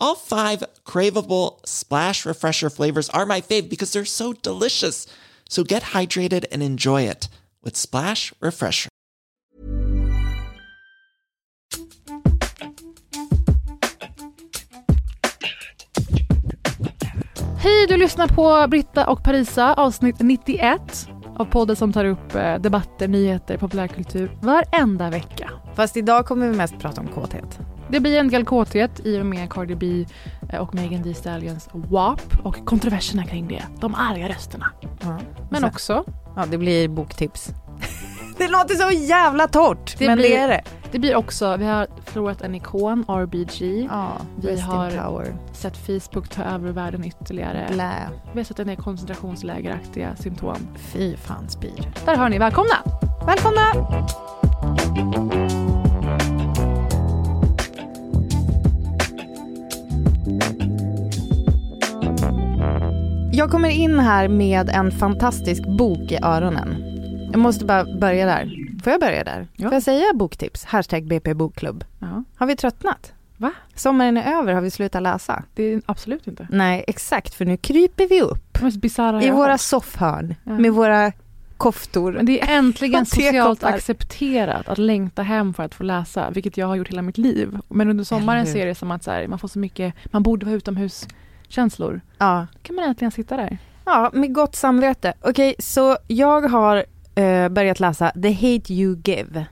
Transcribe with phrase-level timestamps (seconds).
[0.00, 5.06] All five craveable Splash Refresher flavors are my fave because they're so delicious.
[5.48, 7.28] So get hydrated and enjoy it
[7.62, 8.88] with Splash Refresher.
[17.58, 22.58] Hej, du lyssnar på Britta och Parisa avsnitt 91 av podden som tar upp eh,
[22.58, 25.50] debatter, nyheter, populärkultur varenda vecka.
[25.74, 27.60] Fast idag kommer vi mest prata om kåthet.
[27.90, 30.06] Det blir en del kåthet i och med Cardi B
[30.52, 33.62] eh, och Megan Thee Stallions WAP och kontroverserna kring det.
[33.80, 34.66] De arga rösterna.
[35.50, 36.04] Men Så- också,
[36.36, 37.50] Ja, det blir boktips.
[38.38, 40.60] det låter så jävla torrt, Det men blir- det är det.
[40.92, 43.88] det blir också, vi har förlorat en ikon, RBG.
[43.90, 45.36] Ja, Vi har-.
[45.52, 47.66] Sett Facebook ta över världen ytterligare.
[47.72, 47.92] Blä.
[48.32, 50.56] Vi har sett en del koncentrationslägeraktiga symptom.
[50.76, 51.92] Fy fan spyr.
[52.04, 52.74] Där hör ni, välkomna!
[53.26, 53.72] Välkomna!
[63.40, 66.76] Jag kommer in här med en fantastisk bok i öronen.
[67.32, 68.52] Jag måste bara börja där.
[68.84, 69.46] Får jag börja där?
[69.56, 69.68] Ja.
[69.68, 70.64] Får jag säga boktips?
[70.64, 71.84] Hashtag BP bokklubb.
[71.98, 73.12] Ja, Har vi tröttnat?
[73.36, 73.52] Va?
[73.74, 75.42] Sommaren är över, har vi slutat läsa?
[75.54, 76.46] det är absolut inte.
[76.50, 78.58] Nej, exakt, för nu kryper vi upp
[79.22, 79.60] i våra hört.
[79.60, 80.58] soffhörn Ja.
[80.58, 81.12] med våra
[81.56, 82.12] koftor.
[82.12, 86.66] Men det är äntligen socialt accepterat att längta hem för att få läsa, vilket jag
[86.66, 87.58] har gjort hela mitt liv.
[87.68, 90.56] Men under sommaren ser det som att här, man får så mycket, man borde vara
[90.56, 91.06] utomhus
[91.52, 92.00] känslor.
[92.18, 92.46] Ja.
[92.52, 93.58] Då kan man äntligen sitta där.
[93.84, 95.12] Ja, med gott samvete.
[95.20, 96.84] Okej, så jag har
[97.14, 99.46] eh, börjat läsa The Hate You Give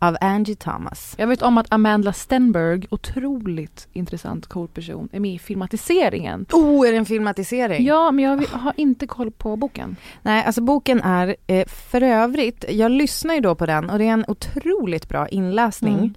[0.00, 1.14] av Angie Thomas.
[1.18, 6.46] Jag vet om att Amanda Stenberg, otroligt intressant cool person, är med i filmatiseringen.
[6.52, 7.86] Oh, är det en filmatisering?
[7.86, 9.96] Ja, men jag har inte koll på boken.
[10.22, 14.04] Nej, alltså boken är eh, för övrigt, jag lyssnar ju då på den och det
[14.04, 15.98] är en otroligt bra inläsning.
[15.98, 16.14] Mm.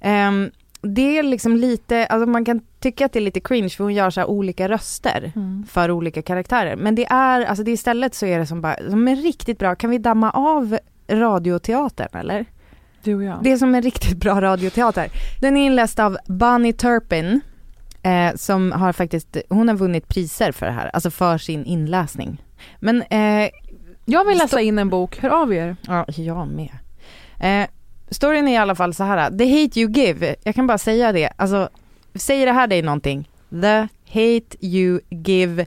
[0.00, 0.50] Ehm,
[0.82, 3.94] det är liksom lite, alltså man kan tycka att det är lite cringe för hon
[3.94, 5.32] gör så olika röster
[5.68, 6.76] för olika karaktärer.
[6.76, 9.74] Men det är, alltså det istället så är det som bara, som är riktigt bra,
[9.74, 12.46] kan vi damma av radioteatern eller?
[13.02, 13.38] Du och jag.
[13.42, 15.08] Det är som en riktigt bra radioteater.
[15.40, 17.40] Den är inläst av Bonnie Turpin,
[18.02, 22.42] eh, som har faktiskt, hon har vunnit priser för det här, alltså för sin inläsning.
[22.78, 23.50] Men, eh,
[24.04, 25.76] jag vill läsa in en bok, hör av er.
[25.86, 26.70] ja, jag med.
[27.40, 27.68] Eh,
[28.10, 31.12] storyn är i alla fall så här, the hate you give, jag kan bara säga
[31.12, 31.68] det, alltså,
[32.14, 33.30] säger det här dig någonting?
[33.50, 35.66] The hate you give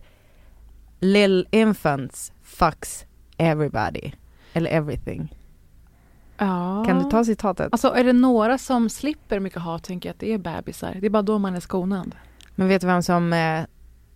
[1.00, 3.06] little infants fucks
[3.38, 4.12] everybody.
[4.54, 5.36] Eller everything.
[6.38, 6.84] Ja.
[6.88, 7.70] Kan du ta citatet?
[7.72, 10.98] Alltså är det några som slipper mycket hat tänker jag att det är bebisar.
[11.00, 12.16] Det är bara då man är skonad.
[12.56, 13.66] Men vet du vem som eh,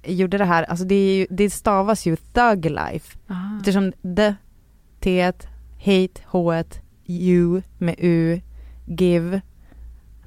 [0.04, 0.64] gjorde det här?
[0.64, 3.18] Alltså det, är ju, det stavas ju thug life.
[3.28, 3.58] Ah.
[3.60, 4.36] Eftersom the,
[5.00, 5.32] t,
[5.78, 6.64] hate, h,
[7.06, 8.42] u med u,
[8.86, 9.42] give.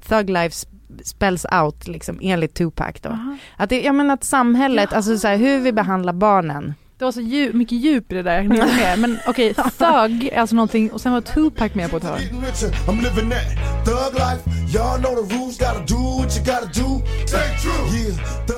[0.07, 0.67] Thug life
[1.03, 3.09] spells out liksom enligt Tupac då.
[3.09, 3.37] Aha.
[3.57, 6.73] Att det, jag menar att samhället, alltså så här, hur vi behandlar barnen.
[6.97, 8.99] Det var så djup, mycket djup i det där, jag med.
[8.99, 12.19] Men okej, thug är alltså någonting och sen var Tupac med på ett hörn.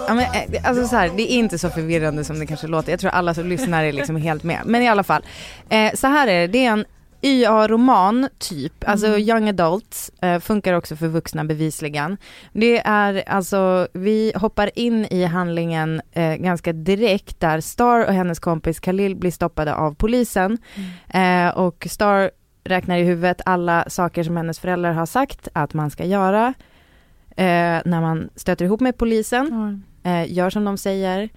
[0.07, 2.67] Ja, men, eh, det- alltså så här, det är inte så förvirrande som det kanske
[2.67, 2.91] låter.
[2.91, 4.61] Jag tror alla som lyssnar är liksom helt med.
[4.65, 5.21] Men i alla fall.
[5.69, 6.85] Eh, så här är det, det är en
[7.23, 12.17] YA-roman typ, alltså young adults, eh, funkar också för vuxna bevisligen.
[12.53, 18.39] Det är alltså, vi hoppar in i handlingen eh, ganska direkt där Star och hennes
[18.39, 20.57] kompis Khalil blir stoppade av polisen.
[21.09, 22.31] Eh, och Star
[22.63, 26.53] räknar i huvudet alla saker som hennes föräldrar har sagt att man ska göra
[27.29, 31.29] eh, när man stöter ihop med polisen eh, gör som de säger,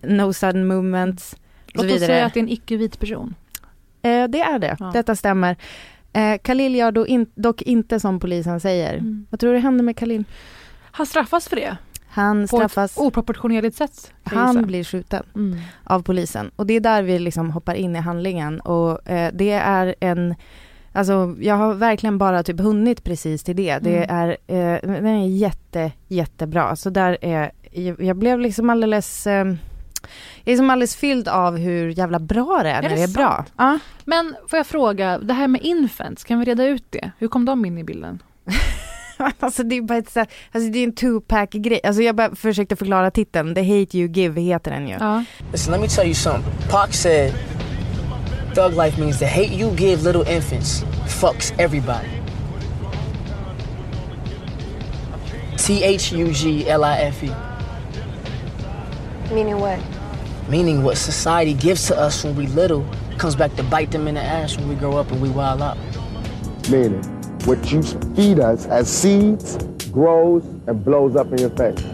[0.00, 1.36] no sudden movements
[1.72, 3.34] Låt oss säga att det är en icke-vit person.
[4.08, 4.90] Eh, det är det, Ja.
[4.92, 5.56] detta stämmer.
[6.12, 8.94] Eh, Khalil gör då in, dock inte som polisen säger.
[8.94, 9.26] Mm.
[9.30, 10.24] Vad tror du händer med Khalil?
[10.90, 11.76] Han straffas för det.
[12.08, 14.12] Han På straffas, ett oproportionerligt sätt.
[14.24, 15.58] han blir skjuten Mm.
[15.84, 16.50] av polisen.
[16.56, 20.34] Och det är där vi liksom hoppar in i handlingen och eh, det är en
[20.92, 23.78] Alltså jag har verkligen bara typ hunnit precis till det.
[23.78, 24.16] Det Mm.
[24.16, 26.76] är, eh, den är jätte, jättebra.
[26.76, 29.54] Så där är, jag, jag blev liksom alldeles, eh,
[30.02, 30.08] jag
[30.44, 33.44] är liksom alldeles fylld av hur jävla bra det är, när det det är bra.
[33.56, 33.78] Ja.
[34.04, 37.10] Men får jag fråga, det här med infants, kan vi reda ut det?
[37.18, 38.22] Hur kom de in i bilden?
[39.40, 41.80] alltså det är bara ett så här, alltså det är en two-pack grej.
[41.84, 44.96] Alltså jag bara försökte förklara titeln, The Hate You Give heter den ju.
[45.00, 45.24] Ja.
[45.52, 46.52] Listen, let me tell you something.
[46.70, 47.32] Pac said,
[48.54, 50.84] Thug life means the hate you give little infants
[51.20, 52.08] fucks everybody.
[55.56, 57.47] T H U G L I F E.
[59.32, 59.78] Meaning what?
[60.50, 62.84] Meaning what society gives to us when we little
[63.18, 65.62] comes back to bite them in the ass when we grow up and we wild
[65.62, 65.76] out.
[66.70, 67.02] Meaning,
[67.46, 67.82] what you
[68.16, 69.58] feed us as seeds
[69.92, 71.84] grows and blows up in your face.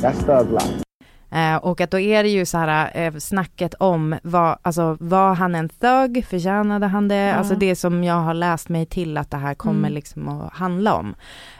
[0.00, 0.78] That's thug life.
[1.30, 5.34] Eh, och att då är det ju så här eh, snacket om vad, alltså var
[5.34, 7.34] han en thug, förtjänade han det?
[7.34, 9.92] Alltså det som jag har läst mig till att det här kommer Mm.
[9.92, 11.14] liksom att handla om.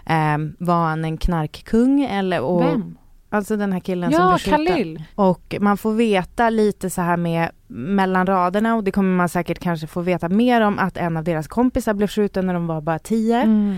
[0.06, 2.40] Eh, var han en knarkkung eller?
[2.40, 2.96] Och, Vem?
[3.32, 4.66] Alltså den här killen som Ja, blev skjuten.
[4.66, 5.02] Khalil.
[5.14, 9.58] Och man får veta lite så här med mellan raderna och det kommer man säkert
[9.58, 12.80] kanske få veta mer om att en av deras kompisar blev skjuten när de var
[12.80, 13.42] bara tio.
[13.42, 13.76] Mm.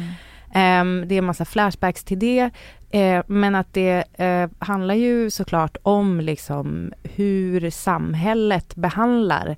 [0.54, 2.50] Ehm, det är en massa flashbacks till det.
[2.90, 9.56] Eh, men att det eh, handlar ju såklart om liksom hur samhället behandlar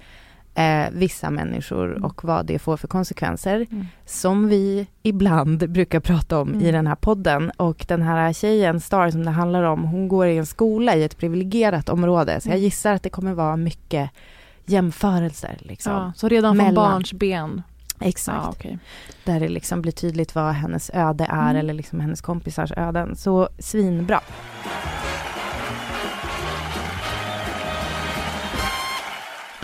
[0.57, 3.67] eh, vissa människor och vad det får för konsekvenser.
[3.71, 3.87] Mm.
[4.07, 6.73] Som vi ibland brukar prata om i Mm.
[6.73, 7.51] den här podden.
[7.57, 11.05] Och den här tjejen, Star, som det handlar om, hon går i en skola i
[11.05, 12.41] ett privilegierat område.
[12.41, 12.65] Så jag Mm.
[12.65, 14.11] gissar att det kommer vara mycket
[14.67, 15.57] jämförelser.
[15.61, 15.93] Liksom.
[15.93, 16.75] Ja, så redan från Mellan.
[16.93, 17.63] barns ben.
[18.01, 18.39] Exakt.
[18.45, 18.79] Ja, okej.
[19.25, 21.57] Där det liksom blir tydligt vad hennes öde är Mm.
[21.57, 23.17] eller liksom hennes kompisars öden.
[23.17, 24.21] Så svinbra.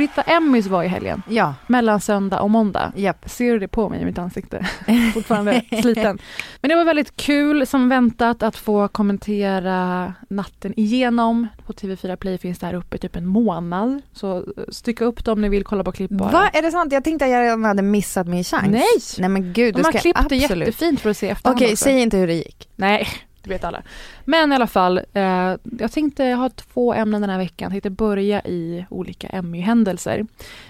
[0.02, 2.92] Britta Emmys var i helgen, Ja, mellan söndag och måndag.
[2.96, 3.30] japp.
[3.30, 4.66] Ser du det på mig i mitt ansikte?
[5.14, 6.18] Fortfarande sliten.
[6.60, 11.48] Men det var väldigt kul som väntat att få kommentera natten igenom.
[11.66, 14.02] På TV4 Play finns det här uppe typ en månad.
[14.12, 16.30] Så eh, stycka upp dem om ni vill kolla på klipp bara.
[16.30, 16.92] Va, är det sant?
[16.92, 18.66] Jag tänkte att jag redan hade missat min chans.
[18.70, 18.84] Nej!
[19.18, 21.72] Nej men gud, De det har klippt det jättefint för att se i efterhand Okej,
[21.72, 21.84] också.
[21.84, 22.68] säg inte hur det gick.
[22.76, 23.08] Nej,
[23.42, 23.82] det vet alla.
[24.24, 27.66] Men i alla fall, eh, jag tänkte ha två ämnen den här veckan.
[27.66, 30.26] Jag tänkte börja i olika Emmy-händelser.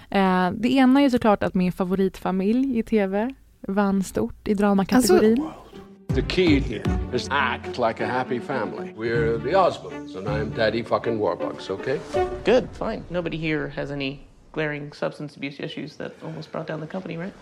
[0.09, 3.29] Eh, det ena är såklart att min favoritfamilj i TV
[3.67, 5.49] vann stort i dramakategorin.
[6.15, 6.83] The key here
[7.13, 8.93] is act like a happy family.
[8.95, 11.99] We're the Osmonds, and I'm Daddy fucking Warbucks, okay?
[12.45, 13.03] Good, fine.
[13.09, 14.19] Nobody here has any
[14.51, 17.33] glaring substance abuse issues that almost brought down the company, right?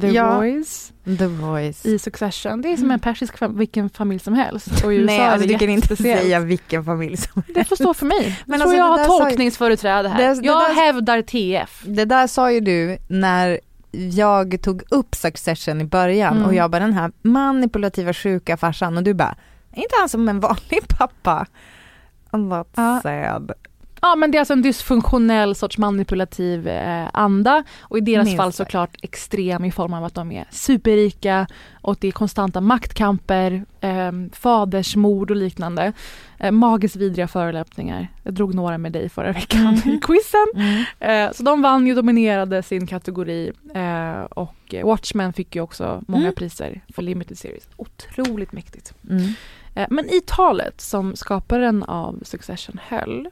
[0.00, 0.36] The Ja.
[0.36, 1.86] Voice The Voice.
[1.86, 2.62] i Succession.
[2.62, 4.84] Det är som en persisk fam- vilken familj som helst.
[4.84, 7.94] Och i USA Nej, alltså du kan inte säga vilken familj som Det får stå
[7.94, 8.18] för mig.
[8.20, 10.18] Men Men alltså, tror jag har tolkningsföreträde här.
[10.34, 11.82] Det- det jag där- hävdar TF.
[11.86, 13.60] Det där sa ju du när
[14.12, 16.46] jag tog upp Succession i början Mm.
[16.48, 19.34] och jag bara den här manipulativa sjuka farsan och du bara,
[19.72, 21.46] är inte han som en vanlig pappa?
[22.30, 23.00] That's Ja.
[23.02, 23.52] sad.
[24.04, 28.36] Ja men det är alltså en dysfunktionell sorts manipulativ eh, anda och i deras Minst
[28.36, 31.46] fall såklart extrem i form av att de är superrika
[31.80, 35.92] och det är konstanta maktkamper, eh, fadersmord och liknande.
[36.38, 38.08] Eh, magiskt vidriga förolämpningar.
[38.22, 40.46] Jag drog några med dig förra veckan i quizen.
[40.54, 40.84] Mm.
[41.28, 46.22] Eh, så de vann ju, dominerade sin kategori eh, och Watchmen fick ju också många
[46.22, 46.34] Mm.
[46.34, 47.68] priser för limited series.
[47.76, 48.94] Otroligt mäktigt.
[49.10, 49.22] Mm.
[49.74, 53.28] Eh, Men i talet som skaparen av Succession höll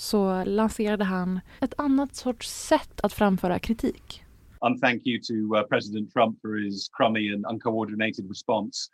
[0.00, 4.24] så lanserade han ett annat sorts sätt att framföra kritik.
[4.60, 8.88] And thank you to uh, President Trump for his crummy and uncoordinated response.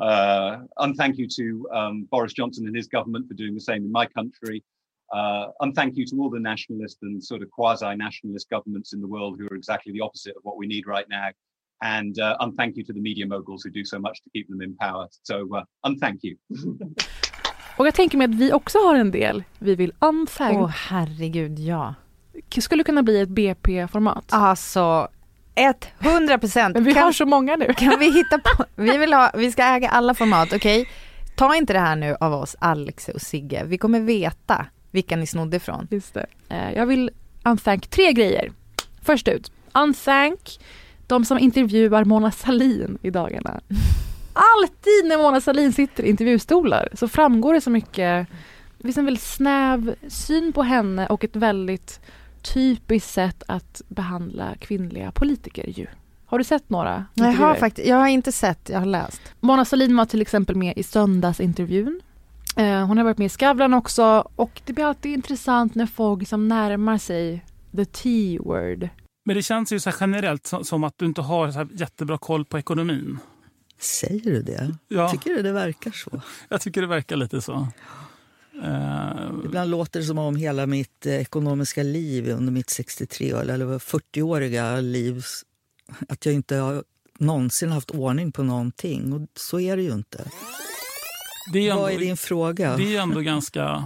[0.00, 3.84] Uh, and thank you to um, Boris Johnson and his government for doing the same
[3.84, 4.62] in my country.
[5.12, 9.00] Uh, and thank you to all the nationalist and sort of quasi nationalist governments in
[9.00, 11.30] the world who are exactly the opposite of what we need right now.
[11.82, 14.48] And, uh, and thank you to the media moguls who do so much to keep
[14.48, 15.06] them in power.
[15.22, 16.36] So, uh, and thank you.
[17.78, 20.58] Och jag tänker mig att vi också har en del vi vill unthank.
[20.58, 21.94] Åh herregud, ja.
[22.58, 24.24] Skulle kunna bli ett BP-format.
[24.28, 25.08] Alltså,
[25.98, 26.74] 100 procent.
[26.74, 27.74] Men vi kan, har så många nu.
[27.74, 30.88] kan vi hitta på, vi vill ha, vi ska äga alla format, okej?
[31.36, 33.64] Ta inte det här nu av oss, Alex och Sigge.
[33.64, 35.88] Vi kommer veta vilka ni snodde ifrån.
[35.90, 36.26] Just det.
[36.48, 37.10] Eh, Jag vill
[37.44, 38.52] unthank tre grejer.
[39.02, 40.58] Först ut, unthank
[41.06, 43.60] de som intervjuar Mona Salin i dagarna.
[44.38, 48.28] Alltid när Mona Salin sitter i intervjustolar så framgår det så mycket,
[48.78, 52.00] det finns en väldigt snäv syn på henne och ett väldigt
[52.42, 55.86] typiskt sätt att behandla kvinnliga politiker ju.
[56.26, 57.06] Har du sett några?
[57.14, 59.20] Jag har, faktiskt, jag har inte sett, jag har läst.
[59.40, 62.00] Mona Sahlin var till exempel med i söndagsintervjun.
[62.56, 66.20] Eh, hon har varit med i Skavlan också och det blir alltid intressant när folk
[66.20, 67.44] liksom närmar sig
[67.76, 68.88] the T-word.
[69.24, 71.68] Men det känns ju så här generellt som, som att du inte har så här
[71.72, 73.18] jättebra koll på ekonomin.
[73.78, 74.76] Säger du det?
[74.88, 75.08] Ja.
[75.10, 76.20] Tycker du det verkar så?
[76.48, 77.68] Jag tycker det verkar lite så.
[78.64, 83.48] Eh, Ibland låter det som om hela mitt eh, ekonomiska liv under mitt 63 år,
[83.48, 85.22] eller 40-åriga liv
[86.08, 86.84] att jag inte har
[87.18, 89.12] någonsin haft ordning på någonting.
[89.12, 90.24] Och så är det ju inte.
[91.52, 92.76] det är Vad är din fråga?
[92.76, 93.84] det är ändå ganska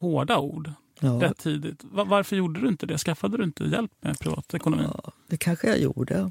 [0.00, 1.80] hårda ord Ja, rätt tidigt.
[1.84, 2.98] Va- Varför gjorde du inte det?
[2.98, 4.86] Skaffade du inte hjälp med privatekonomin?
[5.04, 6.30] ja, det kanske jag gjorde.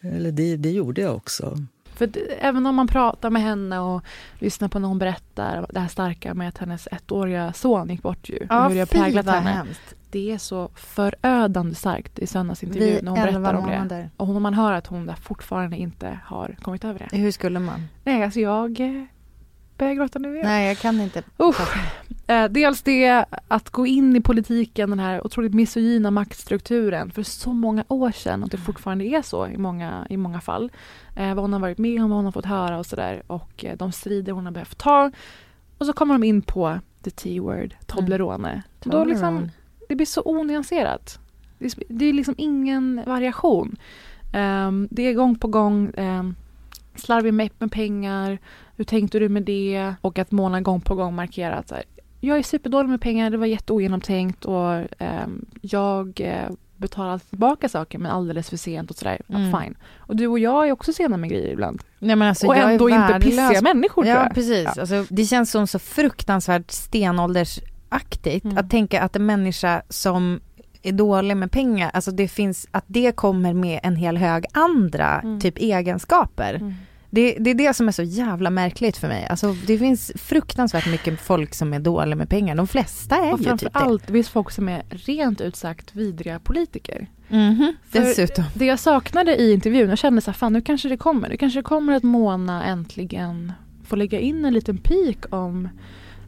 [0.00, 1.58] Eller det, det gjorde jag också.
[1.98, 4.02] För det, även om man pratar med henne och
[4.38, 8.28] lyssnar på när hon berättar det här starka med att hennes ettåriga son gick bort
[8.28, 8.36] ju.
[8.36, 9.50] och hur det har präglat henne.
[9.50, 9.94] hemskt.
[10.10, 13.76] Det är så förödande starkt i söndagsintervjun när hon 11 berättar om det.
[13.76, 14.10] månader.
[14.16, 17.16] Och man hör att hon där fortfarande inte har kommit över det.
[17.16, 17.88] Hur skulle man?
[18.04, 18.78] Nej, alltså jag
[19.78, 20.46] börjar gråta nu igen.
[20.46, 21.22] Nej, jag kan inte.
[21.42, 21.76] Usch.
[22.28, 27.52] Eh, dels det att gå in i politiken, den här otroligt misogyna maktstrukturen för så
[27.52, 30.72] många år sedan och det fortfarande är så i många, i många fall.
[31.16, 33.64] Eh, vad hon har varit med om, vad hon har fått höra och sådär och
[33.64, 35.10] eh, de strider hon har behövt ta.
[35.78, 38.62] Och så kommer de in på the T-word, Toblerone.
[38.84, 39.50] Och Då liksom,
[39.88, 41.18] det blir så onyanserat.
[41.58, 43.76] Det är, det är liksom ingen variation.
[44.32, 46.36] Ehm, det är gång på gång um,
[46.94, 48.38] slarvig med, med pengar,
[48.76, 49.94] hur tänkte du med det?
[50.00, 51.84] Och att Mona gång på gång markerar att så här,
[52.20, 57.68] jag är superdålig med pengar, det var jätteogenomtänkt och ehm, jag eh, betalar alltid tillbaka
[57.68, 59.20] saker men alldeles för sent och sådär.
[59.28, 59.62] Mm.
[59.62, 59.74] fine.
[59.98, 61.82] Och du och jag är också sena med grejer ibland.
[61.98, 64.34] Nej, men alltså, och jag ändå inte pissiga människor tror Ja, jag.
[64.34, 64.64] precis.
[64.76, 64.80] Ja.
[64.80, 68.58] Alltså, det känns som så fruktansvärt stenåldersaktigt Mm.
[68.58, 70.40] att tänka att en människa som
[70.82, 75.20] är dålig med pengar, alltså det finns, att det kommer med en hel hög andra
[75.20, 75.40] Mm.
[75.40, 76.54] typ egenskaper.
[76.54, 76.74] Mm.
[77.10, 79.26] Det, det är det som är så jävla märkligt för mig.
[79.26, 82.54] Alltså det finns fruktansvärt mycket folk som är dåliga med pengar.
[82.54, 83.68] De flesta är Och ju typ det.
[83.72, 87.06] allt, det finns folk som är rent ut sagt vidriga politiker.
[87.28, 88.44] Mhm, För- Dessutom.
[88.54, 91.28] Det jag saknade i intervjun, jag kände så här, fan nu kanske det kommer.
[91.28, 93.52] Nu kanske det kommer att Mona äntligen
[93.84, 95.68] får lägga in en liten pik om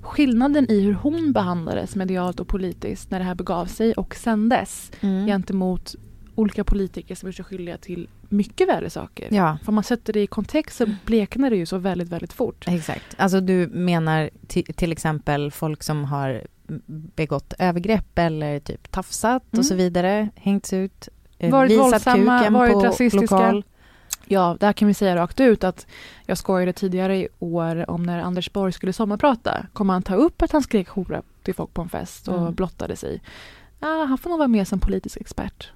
[0.02, 4.48] skillnaden i hur hon behandlades medialt och politiskt när det här begav sig och sen
[4.48, 5.26] dess Mm.
[5.26, 5.94] gentemot
[6.34, 9.28] olika politiker som är så skyldiga till mycket värre saker.
[9.30, 12.32] Ja, För om man sätter det i kontext så bleknar det ju så väldigt, väldigt
[12.32, 12.64] fort.
[12.68, 13.04] exakt.
[13.18, 16.42] Alltså du menar ti- till exempel folk som har
[17.16, 19.58] begått övergrepp eller typ tafsat Mm.
[19.60, 21.08] och så vidare, hängts ut,
[21.38, 23.20] eh, Varit visat våldsamma, kuken varit på rasistiska.
[23.36, 23.64] lokal.
[24.26, 25.86] Ja, där kan vi säga rakt ut att
[26.26, 29.66] jag skojade tidigare i år om när Anders Borg skulle sommarprata.
[29.72, 32.54] Kommer han ta upp att han skrek hora till folk på en fest och Mm.
[32.54, 33.22] blottade sig?
[33.80, 35.70] Ja, han får nog vara med som politisk expert.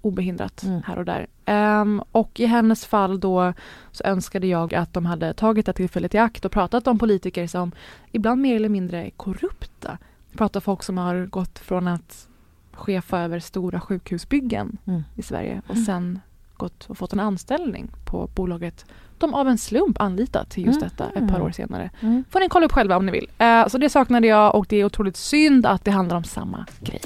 [0.00, 0.82] Obehindrat Mm.
[0.86, 1.26] här och där.
[1.44, 3.52] Ehm, och i hennes fall då
[3.92, 7.46] så önskade jag att de hade tagit det tillfället i akt och pratat om politiker
[7.46, 7.72] som
[8.12, 9.98] ibland mer eller mindre är korrupta.
[10.36, 12.28] Pratar folk som har gått från att
[12.72, 15.02] chefa över stora sjukhusbyggen Mm.
[15.16, 15.84] i Sverige och Mm.
[15.84, 16.20] sen
[16.56, 18.84] gått och fått en anställning på bolaget
[19.18, 20.88] de av en slump anlitat till just Mm.
[20.88, 21.90] detta ett par år senare.
[22.00, 22.24] Mm.
[22.30, 23.26] Får ni kolla upp själva om ni vill.
[23.38, 26.66] Eh, så det saknade jag och det är otroligt synd att det handlar om samma
[26.80, 27.00] grej.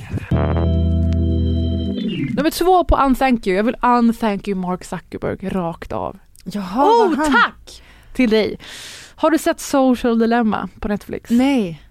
[2.36, 3.56] Nummer två på unthank you.
[3.56, 6.18] Jag vill unthank you Mark Zuckerberg rakt av.
[6.44, 7.82] Jaha, oh, han- tack!
[8.12, 8.58] Till dig.
[9.14, 11.30] Har du sett Social Dilemma på Netflix?
[11.30, 11.82] Nej.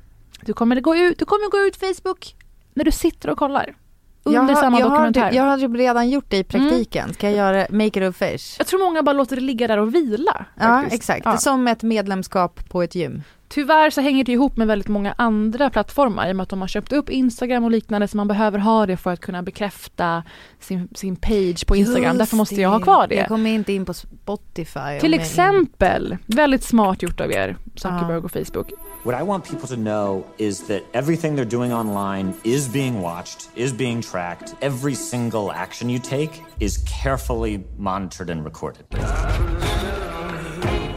[0.41, 2.35] Du kommer gå ut, du kommer gå ut Facebook
[2.73, 3.75] när du sitter och kollar.
[4.23, 5.21] Under jag har, samma jag dokumentär.
[5.21, 7.13] Har, jag har typ redan gjort det i praktiken.
[7.13, 8.55] Ska jag göra make it a fish?
[8.57, 10.45] Jag tror många bara låter det ligga där och vila.
[10.59, 10.95] Ja, faktiskt.
[10.95, 11.25] exakt.
[11.25, 11.37] Ja.
[11.37, 13.23] Som ett medlemskap på ett gym.
[13.53, 16.61] Tyvärr så hänger det ihop med väldigt många andra plattformar i och med att de
[16.61, 20.23] har köpt upp Instagram och liknande så man behöver ha det för att kunna bekräfta
[20.59, 22.03] sin, sin page på Instagram.
[22.03, 23.15] Just Därför måste jag ha kvar det.
[23.15, 24.99] Jag kommer inte in på Spotify.
[24.99, 28.71] Till exempel, väldigt smart gjort av er, Zuckerberg och Facebook.
[29.03, 33.49] What I want people to know is that everything they're doing online is being watched,
[33.55, 34.55] is being tracked.
[34.61, 38.85] Every single action you take is carefully monitored and recorded.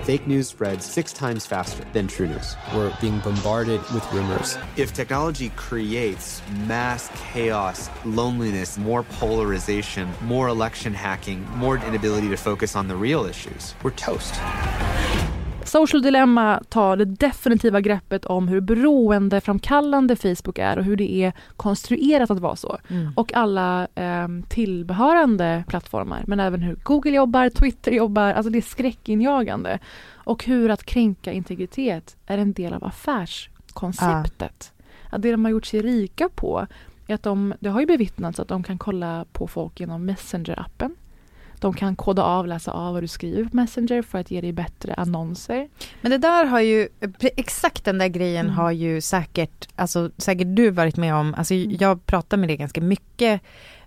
[0.05, 2.57] Fake news spreads six times faster than true news.
[2.75, 4.59] We're being bombarded with rumors.
[4.77, 12.77] If technology creates mass chaos, loneliness, more polarization, more election hacking, more inability to focus
[12.77, 14.35] on the real issues, we're toast.
[15.75, 21.33] Social Dilemma tar det definitiva greppet om hur beroendeframkallande Facebook är och hur det är
[21.57, 22.79] konstruerat att vara så.
[22.89, 23.13] Mm.
[23.17, 28.63] Och alla eh, tillbehörande plattformar, men även hur Google jobbar, Twitter jobbar, alltså det är
[28.63, 29.79] skräckinjagande.
[30.13, 34.73] Och hur att kränka integritet är en del av affärskonceptet.
[35.11, 36.67] Att det de har gjort sig rika på
[37.07, 40.95] är att de, det har ju bevittnats att de kan kolla på folk genom Messenger-appen.
[41.65, 44.53] De kan koda av, läsa av vad du skriver på Messenger för att ge dig
[44.53, 45.69] bättre annonser.
[46.01, 46.89] Men det där har ju,
[47.37, 48.57] exakt den där grejen Mm.
[48.57, 51.77] har ju säkert, alltså säkert du varit med om, alltså Mm.
[51.81, 53.41] jag pratar med det ganska mycket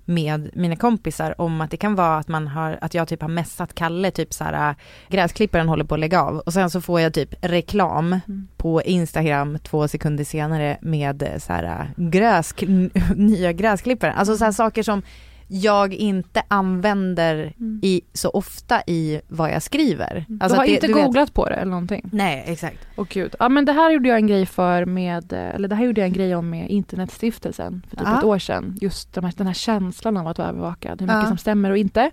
[0.05, 3.29] med mina kompisar om att det kan vara att man har, att jag typ har
[3.29, 4.75] messat Kalle typ så här
[5.09, 8.47] gräsklipparen håller på att lägga av och sen så får jag typ reklam Mm.
[8.57, 12.53] på Instagram två sekunder senare med eh, så här gräs,
[13.15, 14.15] nya gräsklipparen.
[14.17, 15.01] Alltså så här saker som
[15.47, 20.25] jag inte använder i, så ofta i vad jag skriver.
[20.39, 22.09] Alltså du har det- inte du vet- googlat på det eller någonting?
[22.11, 22.87] Nej, exakt.
[22.95, 23.35] Och gud.
[23.39, 26.01] Ja men det här gjorde jag en grej för med, eh, eller det här gjorde
[26.01, 28.17] jag en grej om med Internetstiftelsen för typ Ja.
[28.17, 28.77] ett år sedan.
[28.81, 31.27] Just de här, den här känslan av att vara övervakad, hur mycket Ja.
[31.27, 32.11] som stämmer och inte.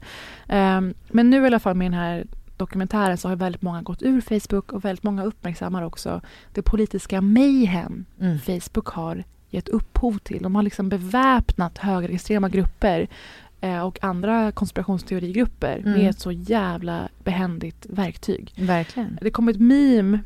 [0.48, 2.26] Ehm, men nu i alla fall med den här
[2.56, 6.20] dokumentären så har väldigt många gått ur Facebook och väldigt många uppmärksammar också
[6.52, 8.38] det politiska mayhem Mm.
[8.38, 9.24] Facebook har
[9.54, 10.42] gett upphov till.
[10.42, 13.08] De har liksom beväpnat högerextrema grupper
[13.60, 15.92] eh, och andra konspirationsteorigrupper Mm.
[15.92, 18.52] med ett så jävla behändigt verktyg.
[18.56, 19.18] Verkligen.
[19.20, 20.18] Det kom ett meme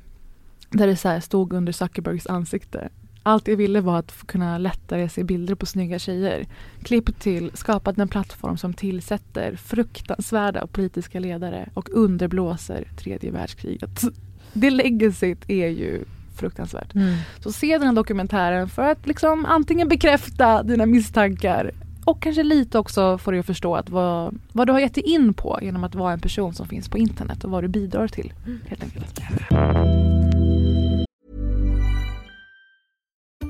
[0.70, 2.88] där det så stod under Zuckerbergs ansikte.
[3.22, 6.46] Allt jag ville var att kunna lättare se bilder på snygga tjejer.
[6.82, 14.02] Klipp till skapade en plattform som tillsätter fruktansvärda politiska ledare och underblåser tredje världskriget.
[14.52, 16.04] Det legacyt är ju
[16.38, 16.94] fruktansvärt.
[16.94, 17.14] Mm.
[17.40, 21.70] Så se den här dokumentären för att liksom antingen bekräfta dina misstankar
[22.04, 25.04] och kanske lite också få dig att förstå att vad, vad du har gett dig
[25.04, 28.08] in på genom att vara en person som finns på internet och vad du bidrar
[28.08, 28.32] till.
[28.68, 29.20] Helt enkelt.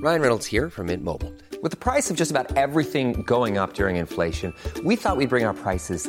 [0.03, 1.33] Ryan Reynolds here from Mint Mobile.
[1.63, 4.53] With the price of just about everything going up during inflation,
[4.85, 6.09] we thought we'd bring our prices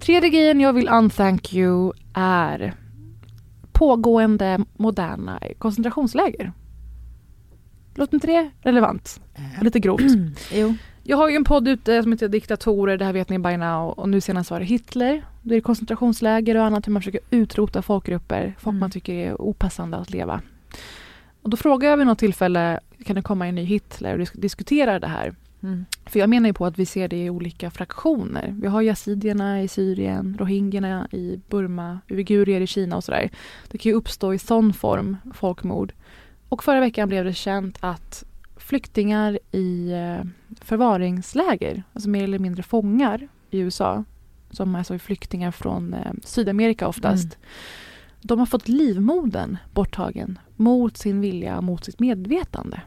[0.00, 2.74] Tredje grejen jag vill unthank you är
[3.72, 6.52] pågående moderna koncentrationsläger.
[7.94, 9.20] Låter inte det relevant?
[9.58, 10.02] Och Lite grovt.
[10.52, 10.74] jo.
[11.02, 13.88] Jag har ju en podd ute som heter Diktatorer, det här vet ni by now.
[13.90, 15.24] Och nu senast var det Hitler.
[15.42, 19.96] Det är koncentrationsläger och annat hur man försöker utrota folkgrupper, folk man tycker är opassande
[19.96, 20.40] att leva.
[21.42, 24.40] Och då frågar jag vid något tillfälle, kan det komma en ny Hitler och disk-
[24.40, 25.34] diskutera det här?
[25.62, 25.84] Mm.
[26.06, 28.54] För jag menar ju på att vi ser det i olika fraktioner.
[28.60, 33.30] Vi har yazidierna i Syrien, rohingyerna i Burma, uigurier i Kina och sådär.
[33.68, 35.92] Det kan ju uppstå i sån form folkmord.
[36.48, 38.24] Och förra veckan blev det känt att
[38.56, 40.24] flyktingar i eh,
[40.60, 44.04] förvaringsläger, alltså mer eller mindre fångar i USA,
[44.50, 47.38] som alltså är flyktingar från eh, Sydamerika oftast, Mm.
[48.22, 52.80] de har fått livmodern borttagen mot sin vilja, mot sitt medvetande.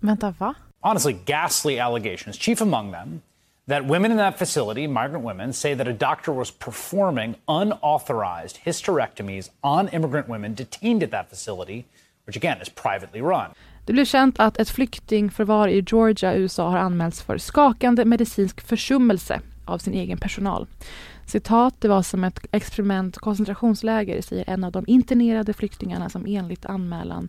[0.00, 0.54] Vänta, va?
[0.82, 3.22] Honestly ghastly allegations, chief among them
[3.68, 9.50] that women in that facility, migrant women, say that a doctor was performing unauthorized hysterectomies
[9.62, 11.84] on immigrant women detained at that facility,
[12.26, 13.50] which again is privately run.
[13.84, 19.40] Det blev känt att ett flyktingförvar i Georgia, USA har anmälts för skakande medicinsk försummelse
[19.64, 20.66] av sin egen personal.
[21.26, 26.66] Citat, det var som ett experiment koncentrationsläger, säger en av de internerade flyktingarna som enligt
[26.66, 27.28] anmälan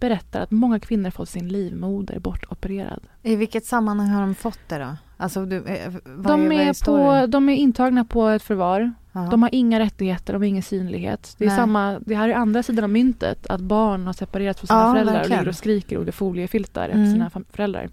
[0.00, 3.00] berättar att många kvinnor fått sin livmoder bortopererad.
[3.22, 4.96] I vilket sammanhang har de fått det då?
[5.16, 7.20] Alltså, du, eh, De är, historien?
[7.20, 8.92] på, de är intagna på ett förvar.
[9.12, 9.30] Jaha.
[9.30, 11.34] De har inga rättigheter, de har ingen synlighet.
[11.38, 11.56] Det, är Nej.
[11.56, 14.92] samma, det här är andra sidan av myntet, att barn har separerats från sina Ja,
[14.92, 15.38] föräldrar och verkligen.
[15.40, 17.02] ligger och skriker under foliefiltar Mm.
[17.02, 17.88] efter sina föräldrar.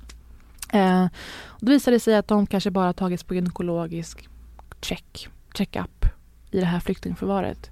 [0.74, 1.04] Eh,
[1.46, 4.30] och då visar det sig att de kanske bara tagits på gynekologisk
[4.82, 6.06] check, check-up
[6.52, 7.70] i det här flyktingförvaret.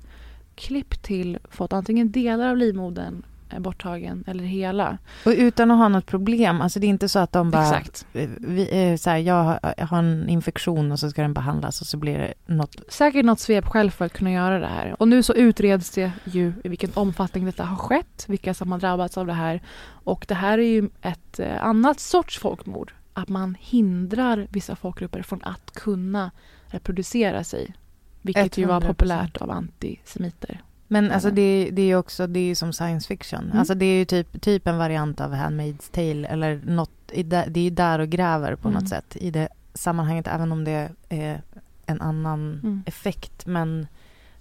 [0.56, 3.24] Klipp till fått antingen delar av livmodern
[3.60, 4.98] borttagen eller hela.
[5.26, 8.06] Och utan att ha något problem, alltså det är inte så att de bara, Exakt.
[8.14, 11.88] eh, vi, eh, så här, jag, har, en infektion och så ska den behandlas och
[11.88, 12.76] så blir det något.
[12.90, 14.96] Säkert något svepskäl för att kunna göra det här.
[15.00, 18.80] Och nu så utreds det ju i vilken omfattning detta har skett, vilka som har
[18.80, 19.62] drabbats av det här.
[20.04, 22.94] Och det här är ju ett eh, annat sorts folkmord.
[23.14, 26.32] Att man hindrar vissa folkgrupper från att kunna
[26.68, 27.76] reproducera sig.
[28.22, 28.88] Vilket ju var 100%.
[28.88, 30.62] populärt av antisemiter.
[30.92, 33.44] Men alltså det, det är också, det är som science fiction.
[33.44, 33.58] Mm.
[33.60, 37.58] Alltså det är ju typ, typ en variant av Handmaid's Tale eller något, det är
[37.58, 38.80] ju där och gräver på Mm.
[38.82, 41.42] något sätt i det sammanhanget även om det är
[41.86, 42.84] en annan Mm.
[42.86, 43.46] effekt.
[43.46, 43.88] Men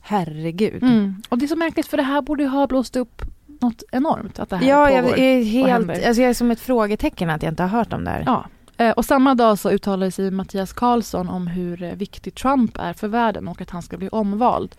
[0.01, 0.83] herregud.
[0.83, 1.23] Mm.
[1.29, 4.39] Och det är så märkligt för det här borde ju ha blåst upp något enormt.
[4.39, 7.43] Att det här Ja, pågår jag är helt, alltså jag är som ett frågetecken att
[7.43, 8.23] jag inte har hört om det här.
[8.27, 8.47] Ja.
[8.77, 13.09] Eh, Och samma dag så uttalade sig Mattias Karlsson om hur viktig Trump är för
[13.09, 14.77] världen och att han ska bli omvald.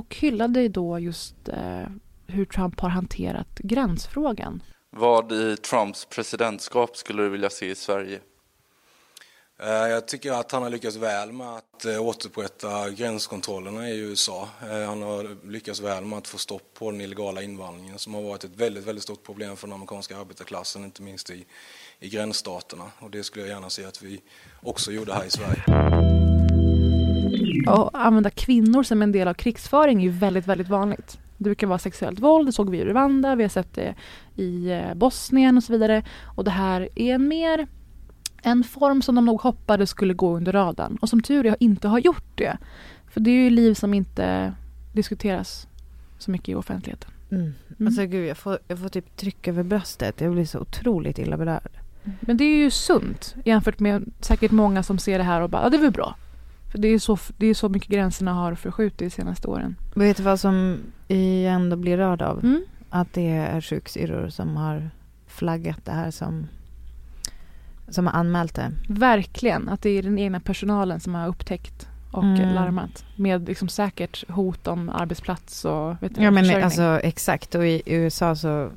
[0.00, 1.86] Och hyllade då just eh,
[2.26, 4.62] hur Trump har hanterat gränsfrågan.
[4.90, 8.20] Vad i Trumps presidentskap skulle du vilja se i Sverige?
[9.62, 14.48] Eh, Jag tycker att han har lyckats väl med att eh, återupprätta gränskontrollerna i USA.
[14.62, 18.22] Eh, Han har lyckats väl med att få stopp på den illegala invandringen som har
[18.22, 21.44] varit ett väldigt, väldigt stort problem för den amerikanska arbetarklassen, inte minst i,
[21.98, 22.90] i gränsstaterna.
[22.98, 24.20] Och det skulle jag gärna se att vi
[24.62, 25.64] också gjorde här i Sverige.
[27.68, 31.18] Och använda kvinnor som en del av krigsföring är ju väldigt, väldigt vanligt.
[31.36, 33.94] Det brukar vara sexuellt våld, det såg vi i Rwanda, vi har sett det
[34.36, 36.04] i eh, Bosnien och så vidare.
[36.24, 37.66] Och det här är en mer
[38.42, 41.88] en form som de nog hoppades skulle gå under radarn och som tur är inte
[41.88, 42.58] har gjort det.
[43.10, 44.54] För det är ju liv som inte
[44.92, 45.68] diskuteras
[46.18, 47.10] så mycket i offentligheten.
[47.30, 47.52] Mm.
[47.86, 50.20] Alltså gud, jag får, jag får typ tryck över bröstet.
[50.20, 51.70] Jag blir så otroligt illa berörd.
[52.20, 55.62] Men det är ju sunt jämfört med säkert många som ser det här och bara,
[55.62, 56.16] ja det är väl bra.
[56.70, 59.76] För det är så, det är så mycket gränserna har förskjutit de senaste åren.
[59.94, 60.78] Vet du vad som
[61.08, 62.38] jag ändå blir rörd av?
[62.44, 62.64] Mm.
[62.90, 64.90] Att det är sjuksyrror som har
[65.26, 66.46] flaggat det här som,
[67.88, 68.72] som har anmält det.
[68.88, 72.54] Verkligen, att det är den egna personalen som har upptäckt och Mm.
[72.54, 73.04] larmat.
[73.16, 77.82] Med liksom säkert hot om arbetsplats och vet du, Ja men alltså exakt och i
[77.86, 78.70] USA så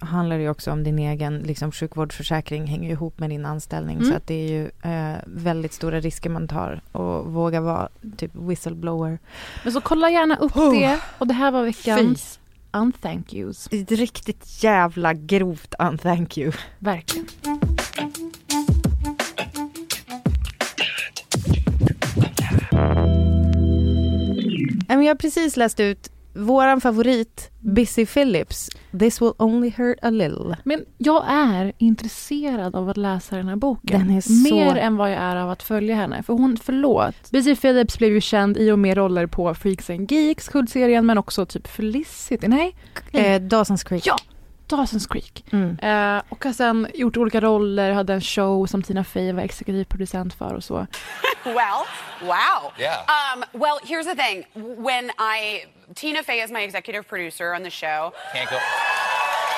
[0.00, 4.10] handlar det också om din egen liksom, sjukvårdsförsäkring hänger ihop med din anställning Mm.
[4.10, 8.30] så att det är ju eh, väldigt stora risker man tar och våga vara typ
[8.34, 9.18] whistleblower.
[9.64, 10.72] Men så kolla gärna upp Oh.
[10.80, 10.98] det.
[11.18, 12.40] Och det här var veckans
[12.72, 13.68] unthank yous.
[13.72, 16.52] Ett riktigt jävla grovt unthank you.
[16.78, 17.26] Verkligen.
[24.88, 30.56] Jag har precis läst ut våran favorit, Busy Phillips, This will only hurt a little.
[30.64, 34.00] Men jag är intresserad av att läsa den här boken.
[34.06, 36.22] Den är så- Mer än vad jag är av att följa henne.
[36.22, 37.30] För hon, förlåt.
[37.30, 41.18] Busy Phillips blev ju känd i och med roller på Freaks and Geeks, kultserien, men
[41.18, 42.48] också typ Felicity.
[42.48, 42.76] Nej?
[43.12, 44.06] Eh, Dawson's Creek.
[44.06, 44.16] Ja!
[44.76, 45.44] Dawson's Creek.
[45.52, 45.78] Mm.
[45.82, 49.84] Eh, och har sen gjort olika roller, hade en show som Tina Fey var exekutiv
[49.84, 50.86] producent för och så.
[51.44, 51.84] Well,
[52.22, 52.72] wow.
[52.78, 53.04] Yeah.
[53.06, 54.46] Um, well, here's the thing.
[54.54, 58.12] When I Tina Fey is my executive producer on the show.
[58.32, 58.56] Can't go.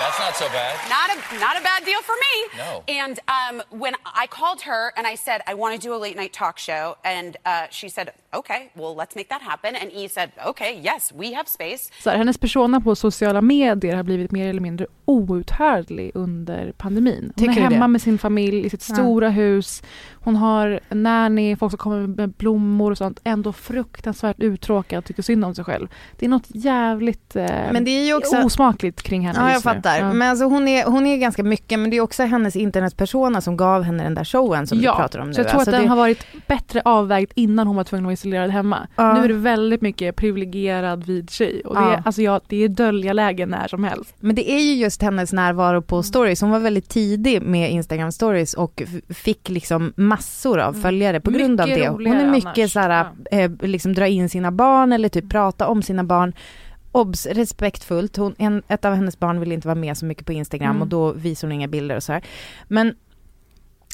[0.03, 0.75] That's not so bad.
[0.97, 2.35] Not a not a bad deal for me.
[2.63, 2.71] No.
[3.03, 6.17] And um, when I called her and I said I want to do a late
[6.23, 6.85] night talk show,
[7.17, 8.07] and uh, she said,
[8.41, 12.11] "Okay, well, let's make that happen." And E said, "Okay, yes, we have space." Så
[12.11, 17.33] här, hennes persona på sociala medier har blivit mer eller mindre outhärdlig under pandemin.
[17.37, 17.93] Hon Tycker är hemma det?
[17.93, 18.95] med sin familj i sitt Ja.
[18.95, 19.83] stora hus.
[20.27, 23.21] Hon har nanny, folk som kommer med blommor och sånt.
[23.25, 25.89] Ändå fruktansvärt uttråkad, tycker synd om sig själv.
[26.19, 29.63] Det är något jävligt eh, Men det är ju också- osmakligt kring henne Ja, jag
[29.63, 29.99] fattar.
[29.99, 30.13] Ja.
[30.13, 33.57] Men alltså hon är, hon är ganska mycket, men det är också hennes internetpersona som
[33.57, 35.35] gav henne den där showen som ja, du pratar om nu.
[35.35, 38.05] så jag tror Alltså att den det, har varit bättre avvägd innan hon var tvungen
[38.05, 38.89] att vara isolerad hemma.
[38.97, 39.13] Ja.
[39.15, 41.63] Nu är det väldigt mycket privilegierad vid tjej.
[41.65, 44.15] Och det, är, alltså, ja, det är dölja lägen när som helst.
[44.21, 46.41] Men det är ju just hennes närvaro på stories.
[46.41, 51.61] Hon var väldigt tidig med Instagram stories och fick liksom massor av följare på grund
[51.61, 51.89] av Mycket det.
[51.89, 52.73] Hon är mycket annars.
[52.73, 56.33] såhär, eh, liksom dra in sina barn eller typ prata om sina barn.
[56.93, 58.17] Obs, respektfullt.
[58.17, 60.83] Hon, en, ett av hennes barn vill inte vara med så mycket på Instagram Mm.
[60.83, 62.23] och då visar hon inga bilder och så här.
[62.69, 62.95] Men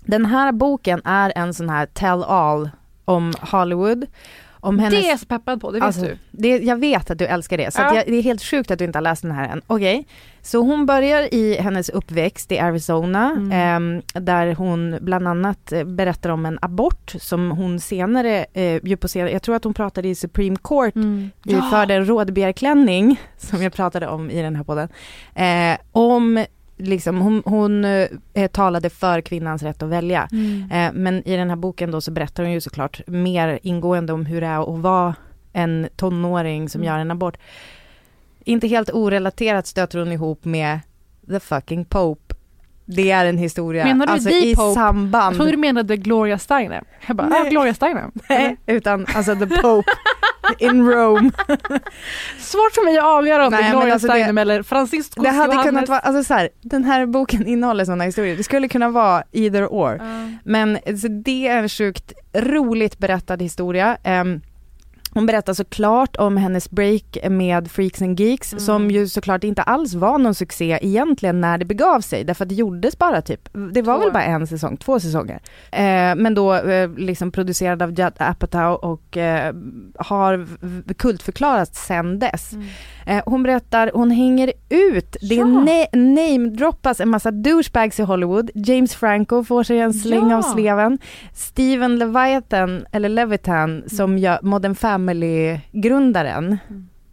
[0.04, 2.70] den här boken är en sån här tell all
[3.04, 4.06] om Hollywood.
[4.64, 6.18] Om hennes, Det är jag så peppad på, det vet Alltså, du.
[6.30, 7.94] Det, jag vet att du älskar det, så Ja.
[7.96, 9.62] jag, det är helt sjukt att du inte har läst den här än.
[9.66, 10.06] Okej,
[10.42, 13.52] så hon börjar i hennes uppväxt i Arizona, Mm.
[13.52, 19.08] ehm, där hon bland annat eh, berättar om en abort som hon senare, eh, på
[19.08, 21.30] senare jag tror att hon pratade i Supreme Court Mm.
[21.46, 24.88] i för en rådbegärklänning, som jag pratade om i den här podden,
[25.34, 26.44] eh, om
[26.76, 30.28] Liksom, hon hon eh, talade för kvinnans rätt att välja.
[30.32, 30.70] Mm.
[30.72, 34.26] Eh, men i den här boken då så berättar hon ju såklart mer ingående om
[34.26, 35.14] hur det är att vara
[35.52, 36.86] en tonåring som Mm.
[36.94, 37.36] gör en abort.
[38.44, 40.80] Inte helt orelaterat stöter hon ihop med
[41.28, 42.21] the fucking Pope.
[42.84, 44.74] Det är en historia, Menar du alltså i Pope?
[44.74, 45.32] samband.
[45.32, 46.84] Jag trodde du menade Gloria Steinem.
[47.06, 47.40] Jag bara, Nej.
[47.46, 48.10] ah, Gloria Steinem.
[48.28, 49.90] Nej, utan alltså the Pope
[50.58, 51.30] in Rome.
[52.38, 54.62] Svårt för mig att avgöra om det Nej, är men Gloria alltså det- Steinem eller
[54.62, 55.66] Franciscus Det hade Johannes.
[55.66, 59.22] kunnat vara, alltså så här, den här boken innehåller sådana historier, det skulle kunna vara
[59.32, 60.00] either or.
[60.44, 63.96] Men så det är en sjukt roligt berättad historia.
[64.04, 64.40] Ehm,
[65.14, 68.60] Hon berättar såklart om hennes break med Freaks and Geeks Mm.
[68.60, 72.48] som ju såklart inte alls var någon succé egentligen när det begav sig därför att
[72.48, 74.00] det gjordes bara typ, det var Två.
[74.04, 75.40] väl bara en säsong, två säsonger.
[75.72, 79.54] Eh, men då eh, liksom producerad av Judd Apatow och eh,
[79.96, 80.46] har
[80.94, 82.52] kultförklarats sen dess.
[82.52, 82.66] Mm.
[83.06, 85.44] Eh, hon berättar, hon hänger ut, det Ja.
[85.44, 88.50] na- namedroppas en massa douchebags i Hollywood.
[88.54, 90.36] James Franco får sig en släng Ja.
[90.38, 90.98] av sleven.
[91.34, 96.58] Steven Leviathan, eller Levitan, som gör Modern Family-grundaren,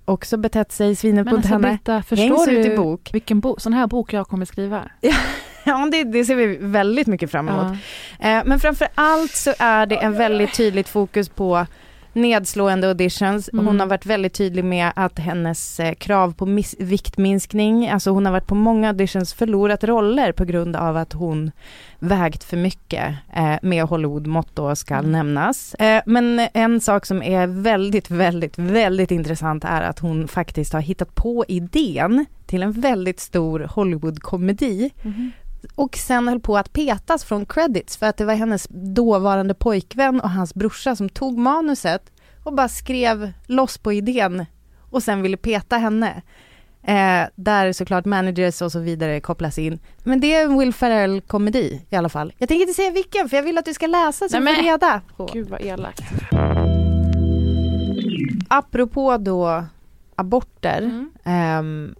[0.05, 1.67] också betett sig svinet mot alltså henne.
[1.69, 3.09] Britta, förstår ut i du bok.
[3.13, 4.83] vilken bo- sån här bok jag kommer skriva?
[5.63, 7.71] Ja, det, det ser vi väldigt mycket fram emot.
[8.19, 11.65] Eh, men framför allt så är det en väldigt tydligt fokus på
[12.13, 13.49] nedslående auditions.
[13.51, 13.79] Hon Mm.
[13.79, 16.45] har varit väldigt tydlig med att hennes eh, krav på
[16.79, 21.51] viktminskning, alltså hon har varit på många auditions förlorat roller på grund av att hon
[21.99, 25.11] vägt för mycket eh, med Hollywood-mått då ska Mm.
[25.11, 25.73] nämnas.
[25.73, 30.81] Eh, men en sak som är väldigt, väldigt, väldigt intressant är att hon faktiskt har
[30.81, 34.89] hittat på idén till en väldigt stor Hollywood-komedi
[35.75, 40.19] och sen höll på att petas från credits för att det var hennes dåvarande pojkvän
[40.21, 42.11] och hans brorsa som tog manuset
[42.43, 44.45] och bara skrev loss på idén
[44.91, 46.21] och sen ville peta henne.
[46.83, 49.79] Eh, där såklart managers och så vidare kopplas in.
[50.03, 52.33] Men det är en Will Ferrell-komedi i alla fall.
[52.37, 54.63] Jag tänker inte säga vilken för jag vill att du ska läsa så du får
[54.63, 55.01] reda.
[55.17, 55.29] på.
[55.33, 56.01] Gud vad elakt.
[58.47, 59.63] Apropå då
[60.15, 61.11] aborter, Mm.
[61.23, 61.95] ehm,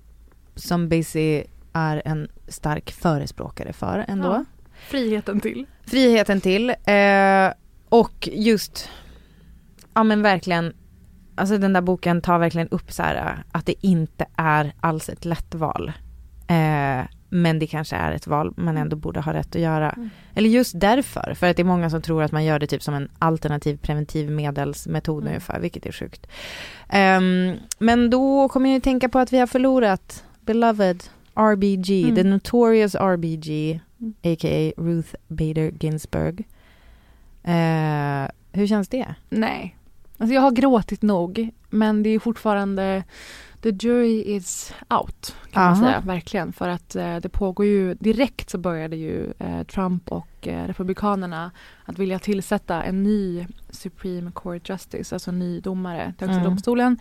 [0.56, 4.28] som Basie är en stark förespråkare för ändå.
[4.28, 4.46] Ja.
[4.88, 5.66] Friheten till.
[5.86, 6.70] Friheten till.
[6.70, 7.54] Eh,
[7.90, 8.90] och just,
[9.94, 10.74] ja men verkligen,
[11.36, 15.10] alltså den där boken tar verkligen upp så här eh, att det inte är alls
[15.10, 15.92] ett lätt val.
[16.48, 19.90] Eh, men det kanske är ett val man ändå borde ha rätt att göra.
[19.90, 20.10] Mm.
[20.36, 22.84] Eller just därför, för att det är många som tror att man gör det typ
[22.84, 25.28] som en alternativ preventivmedelsmetod Mm.
[25.28, 26.28] ungefär, vilket är sjukt.
[26.90, 31.04] Ehm, men då kommer jag ju tänka på att vi har förlorat beloved
[31.40, 32.16] RBG, Mm.
[32.16, 33.80] the notorious RBG,
[34.24, 34.74] a.k.a.
[34.78, 36.48] Ruth Bader Ginsburg.
[37.44, 39.16] Eh, hur känns det?
[39.30, 39.76] Nej.
[40.18, 43.04] Alltså jag har gråtit nog, men det är fortfarande
[43.62, 45.84] The jury is out, kan man Aha.
[45.86, 46.54] säga, verkligen.
[46.54, 51.52] För att eh, det pågår ju, direkt så började ju eh, Trump och eh, Republikanerna
[51.86, 56.44] att vilja tillsätta en ny Supreme Court Justice, alltså en ny domare till Högsta Mm.
[56.52, 56.98] domstolen.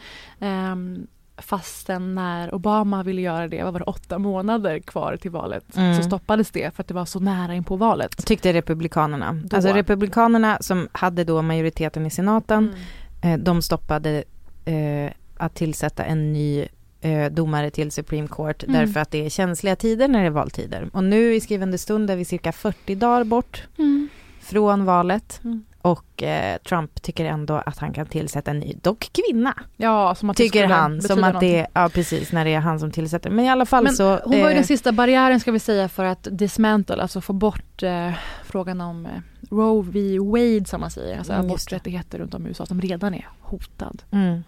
[1.38, 5.96] Fastän när Obama ville göra det, vad var det, åtta månader kvar till valet, Mm.
[5.96, 8.27] så stoppades det för att det var så nära in på valet.
[8.27, 9.33] Tyckte Republikanerna.
[9.44, 9.57] Då.
[9.57, 12.74] Alltså Republikanerna som hade då majoriteten i senaten,
[13.22, 13.40] Mm.
[13.40, 14.24] eh, de stoppade
[14.64, 16.66] eh, att tillsätta en ny
[17.01, 18.81] eh, domare till Supreme Court Mm.
[18.81, 20.88] därför att det är känsliga tider när det är valtider.
[20.92, 24.09] Och nu i skrivande stund är vi cirka 40 dagar bort Mm.
[24.40, 25.64] från valet Mm.
[25.83, 29.55] Och eh, Trump tycker ändå att han kan tillsätta en ny, dock kvinna.
[29.77, 32.91] Ja, som att Tycker han, som att det, ja precis, när det är han som
[32.91, 33.31] tillsätter.
[33.31, 34.21] Men i alla fall Men så...
[34.25, 37.33] hon var ju eh, den sista barriären ska vi säga för att dismantle, alltså få
[37.33, 38.12] bort eh,
[38.45, 39.12] frågan om eh,
[39.51, 43.14] Roe v Wade som man säger, alltså Mm, aborträttigheter runt om i USA som redan
[43.14, 44.03] är hotad.
[44.11, 44.43] Mm.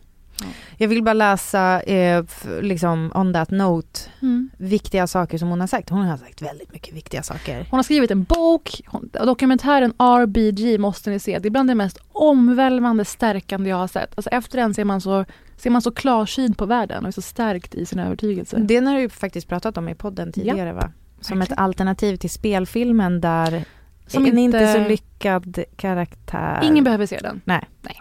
[0.77, 2.25] Jag vill bara läsa, eh,
[2.63, 4.51] liksom on that note, Mm.
[4.59, 5.91] viktiga saker som hon har sagt.
[5.91, 7.67] Hon har sagt väldigt mycket viktiga saker.
[7.71, 11.39] Hon har skrivit en bok, hon, dokumentären RBG måste ni se.
[11.39, 14.13] Det är bland det mest omvälvande stärkande jag har sett.
[14.15, 15.25] Alltså efter den ser man så,
[15.57, 18.57] ser man så klarsynt på världen och är så stärkt i sin övertygelse.
[18.59, 20.93] Det har du faktiskt pratat om i podden tidigare va?
[21.21, 21.59] Som verkligen.
[21.59, 23.65] ett alternativ till spelfilmen där
[24.07, 26.61] Som en inte- inte så lyckad karaktär.
[26.63, 27.41] Ingen behöver se den.
[27.45, 27.65] Nej.
[27.83, 27.97] Nej.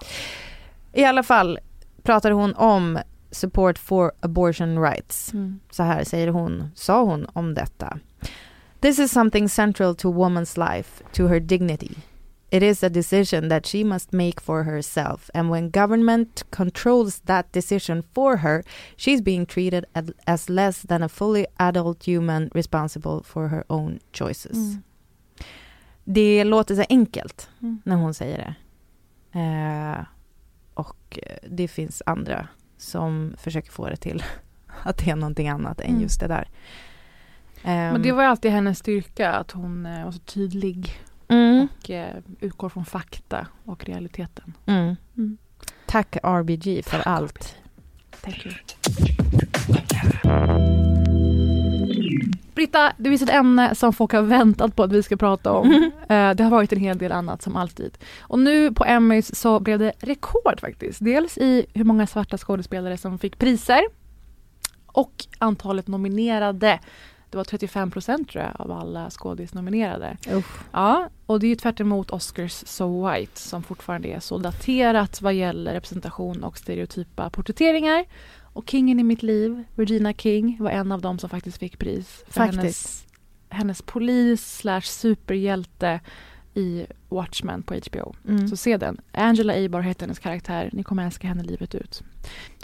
[0.93, 1.59] I alla fall
[2.09, 2.99] pratar hon om
[3.31, 5.33] support for abortion rights.
[5.33, 5.59] Mm.
[5.71, 7.99] Så här säger hon, sa hon om detta.
[8.79, 11.95] This is something central to woman's life, to her dignity.
[12.51, 17.53] It is a decision that she must make for herself, and when government controls that
[17.53, 18.63] decision for her,
[18.97, 19.85] she's being treated
[20.25, 24.57] as less than a fully adult human responsible for her own choices.
[24.57, 24.83] Mm.
[26.03, 27.81] Det låter så enkelt Mm.
[27.85, 28.55] när hon säger det.
[29.39, 30.05] Eh,
[30.79, 34.23] och eh, det finns andra som försöker få det till
[34.83, 36.01] att det är någonting annat än Mm.
[36.01, 36.49] just det där.
[37.63, 41.67] Men Ehm, det var ju alltid hennes styrka att hon eh, var så tydlig Mm.
[41.79, 44.53] och eh, utgår från fakta och realiteten.
[44.65, 44.95] Mm.
[45.17, 45.37] Mm.
[45.85, 47.55] Tack RBG för allt.
[48.21, 48.53] Thank you.
[52.59, 55.91] Britta, det finns ett ämne som folk har väntat på att vi ska prata om.
[56.09, 57.97] Eh, det har varit en hel del annat som alltid.
[58.21, 60.99] Och nu på Emmys så blev det rekord faktiskt.
[61.01, 63.81] Dels i hur många svarta skådespelare som fick priser
[64.85, 66.79] och antalet nominerade
[67.29, 70.17] Det var 35 procent tror jag av alla skådisnominerade.
[70.71, 75.21] Ja, och det är ju tvärt emot Oscars So White som fortfarande är så daterat
[75.21, 78.05] vad gäller representation och stereotypa porträtteringar.
[78.59, 82.23] Och kingen i mitt liv, Regina King, var en av dem som faktiskt fick pris
[82.27, 82.61] för Faktiskt.
[82.61, 83.05] hennes,
[83.49, 85.99] hennes polis slash superhjälte
[86.53, 88.15] i Watchmen på HBO.
[88.27, 88.47] Mm.
[88.47, 89.01] Så se den.
[89.11, 90.69] Angela Abar heter hennes karaktär.
[90.73, 92.03] Ni kommer älska henne livet ut.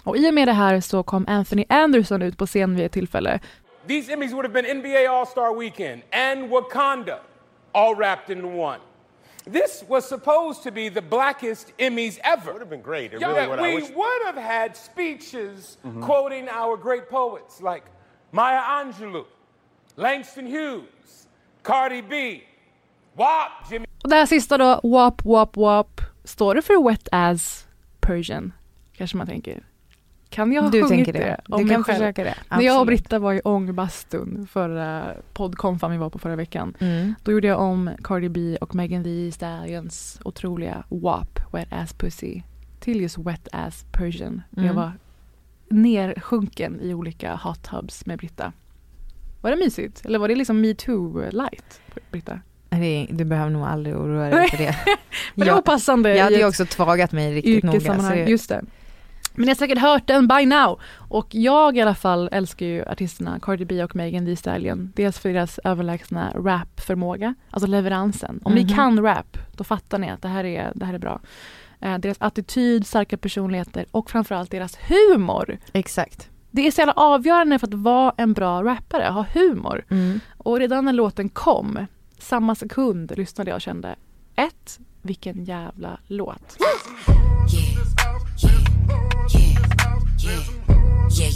[0.03, 2.91] Och i och med det här så kom Anthony Anderson ut på scen vid ett
[2.91, 3.39] tillfälle.
[3.87, 7.19] These Emmys would have been NBA All Star Weekend and Wakanda,
[7.71, 8.79] all wrapped into one.
[9.51, 12.51] This was supposed to be the blackest Emmys ever.
[12.53, 13.13] Would have been great.
[13.13, 13.59] It really would.
[13.59, 16.01] I we wish- would have had speeches Mhm.
[16.05, 17.83] quoting our great poets like
[18.31, 19.25] Maya Angelou,
[19.95, 21.27] Langston Hughes,
[21.63, 22.43] Cardi B,
[23.15, 23.85] WAP, Jimmy.
[24.03, 26.01] Och det här sista då, WAP, WAP, WAP.
[26.23, 27.67] Står det för Wet As
[27.99, 28.53] Persian?
[28.97, 29.63] Kanske man tänker.
[30.35, 31.11] Kan jag ha Du sjungit det.
[31.11, 31.41] det?
[31.45, 31.95] Du om kan själv?
[31.97, 32.35] försöka det.
[32.49, 32.99] När jag och Absolut.
[33.01, 36.73] Britta var i ångbastun förra poddkonfan vi var på förra veckan.
[36.79, 37.13] Mm.
[37.23, 42.41] Då gjorde jag om Cardi B och Megan Thee Stallions otroliga WAP, Wet Ass Pussy,
[42.79, 44.41] till just Wet Ass Persian.
[44.57, 44.65] Mm.
[44.67, 44.91] Jag var
[45.69, 48.53] nersjunken i olika hot tubs med Britta.
[49.41, 50.05] Var det mysigt?
[50.05, 52.39] Eller var det liksom metoo light, Britta?
[52.69, 54.75] Nej, Du behöver nog aldrig oroa dig för det.
[55.35, 57.79] Men det var passande Jag hade ju också tvagat mig riktigt noga.
[58.01, 58.61] så det- Just det.
[59.35, 60.79] Men ni har säkert hört den by now.
[61.09, 64.91] Och jag i alla fall älskar ju artisterna Cardi B och Megan Thee Stallion.
[64.95, 68.39] Dels för deras överlägsna rapförmåga, alltså leveransen.
[68.43, 68.69] Om ni Mhm.
[68.75, 71.19] kan rap, då fattar ni att det här är, det här är bra.
[71.81, 75.57] Eh, deras attityd, starka personligheter och framförallt deras humor.
[75.73, 76.29] Exakt.
[76.51, 79.85] Det är så jävla avgörande för att vara en bra rappare, ha humor.
[79.89, 80.19] Mm.
[80.37, 81.85] Och redan när låten kom,
[82.19, 83.95] samma sekund lyssnade jag och kände
[84.35, 86.57] ett, vilken jävla låt.
[87.53, 87.74] Yeah,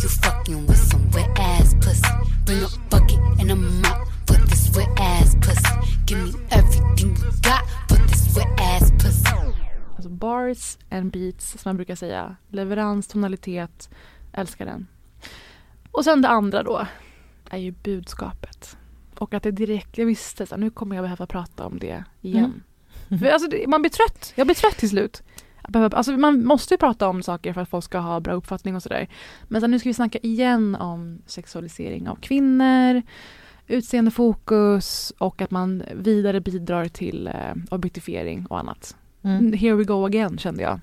[0.03, 2.13] you fucking with some wet ass pussy.
[2.45, 5.75] Bring a bucket and a mop for this wet ass pussy.
[6.05, 9.35] Give me everything you got for this wet ass pussy.
[9.95, 12.35] Alltså bars and beats som man brukar säga.
[12.49, 13.89] Leverans, tonalitet,
[14.33, 14.87] älskar den.
[15.91, 16.87] Och sen det andra då
[17.49, 18.77] är ju budskapet.
[19.15, 22.63] Och att det direkt, jag visste att nu kommer jag behöva prata om det igen.
[23.19, 25.23] För alltså, man blir trött, jag blir trött till slut.
[25.69, 28.75] Behöver- Alltså, man måste ju prata om saker för att folk ska ha bra uppfattning
[28.75, 29.07] och sådär.
[29.47, 33.01] Men sen nu ska vi snacka igen om sexualisering av kvinnor,
[33.67, 37.33] utseendefokus och att man vidare bidrar till eh,
[37.69, 38.95] objektifiering och annat.
[39.21, 39.53] Mm.
[39.53, 40.79] Here we go again kände jag.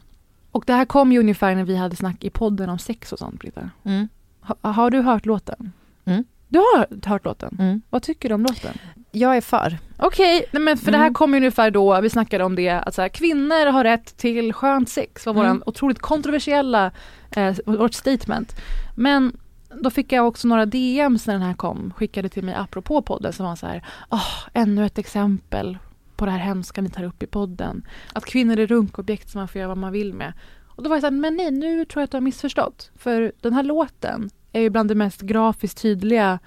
[0.50, 3.18] Och det här kom ju ungefär när vi hade snack i podden om sex och
[3.18, 3.70] sånt Britta.
[3.84, 4.08] Mm.
[4.40, 5.72] Ha, har du hört låten?
[6.04, 6.24] Mm.
[6.48, 7.56] Du har hört låten?
[7.58, 7.82] Mm.
[7.90, 8.78] Vad tycker du om låten?
[9.18, 9.78] Jag är för.
[9.98, 11.14] Okej, nej men för det här Mm.
[11.14, 14.52] kom ju ungefär då, vi snackade om det, att så här, kvinnor har rätt till
[14.52, 15.62] skönt sex, var våran Mm.
[15.66, 16.90] otroligt kontroversiella,
[17.36, 18.54] eh, vårt statement.
[18.96, 19.36] Men
[19.82, 23.32] då fick jag också några DMs när den här kom, skickade till mig apropå podden
[23.32, 25.78] som var så här, åh, ännu ett exempel
[26.16, 27.86] på det här hemska ni tar upp i podden.
[28.12, 30.32] Att kvinnor är runkobjekt som man får göra vad man vill med.
[30.68, 32.90] Och då var jag så här, men nej, nu tror jag att du har missförstått.
[32.98, 36.38] För den här låten är ju bland det mest grafiskt tydliga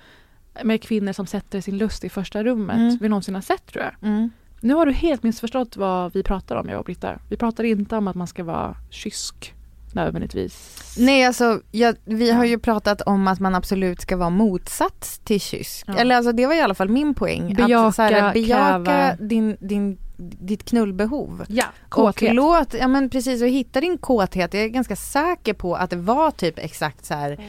[0.63, 2.97] med kvinnor som sätter sin lust i första rummet Mm.
[3.01, 4.09] vi någonsin har sett tror jag.
[4.09, 4.29] Mm.
[4.61, 7.19] Nu har du helt missförstått vad vi pratar om, jag och Britta.
[7.29, 9.53] Vi pratar inte om att man ska vara kysk
[9.93, 10.95] nödvändigtvis.
[10.99, 15.41] Nej alltså, jag, vi har ju pratat om att man absolut ska vara motsats till
[15.41, 15.85] kysk.
[15.87, 15.95] Ja.
[15.97, 17.55] Eller alltså det var i alla fall min poäng.
[17.55, 19.15] Bejaka, att, så här, bejaka kräva.
[19.19, 21.45] din, din, ditt knullbehov.
[21.47, 22.35] Ja, Och kåthet.
[22.35, 24.53] låt, ja men precis, och hitta din kåthet.
[24.53, 27.39] Jag är ganska säker på att det var typ exakt så här.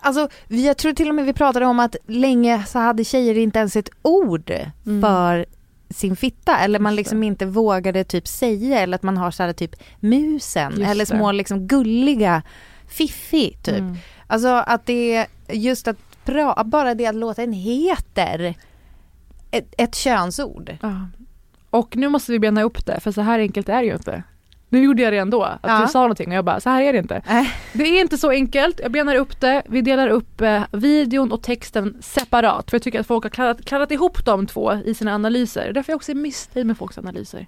[0.00, 3.38] Alltså vi, jag tror till och med vi pratade om att länge så hade tjejer
[3.38, 4.50] inte ens ett ord
[4.86, 5.00] Mm.
[5.02, 5.46] för
[5.90, 9.52] sin fitta eller man liksom inte vågade typ säga eller att man har så här
[9.52, 11.06] typ musen Just eller det.
[11.06, 12.42] små liksom gulliga
[12.88, 13.78] fiffi typ.
[13.78, 13.96] Mm.
[14.26, 18.54] Alltså att det är just att pra, bara det att låten heter
[19.50, 20.76] ett, ett könsord.
[20.82, 21.06] Ja.
[21.70, 24.22] Och nu måste vi bena upp det, för så här enkelt är det ju inte.
[24.72, 25.80] Nu gjorde jag det ändå, att Ja.
[25.80, 27.22] du sa någonting och jag bara, så här är det inte.
[27.72, 31.42] Det är inte så enkelt, jag benar upp det, vi delar upp eh, videon och
[31.42, 32.70] texten separat.
[32.70, 35.72] För jag tycker att folk har kladdat, kladdat ihop de två i sina analyser.
[35.72, 37.46] Därför är jag också missnöjd med folks analyser.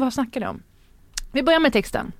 [0.00, 0.62] Vad snackar ni om?
[1.32, 2.12] Vi börjar med texten.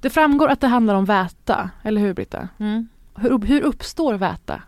[0.00, 2.48] Det framgår att det handlar om väta, eller hur Britta?
[2.58, 2.88] Mm.
[3.16, 4.62] Hur, hur uppstår väta?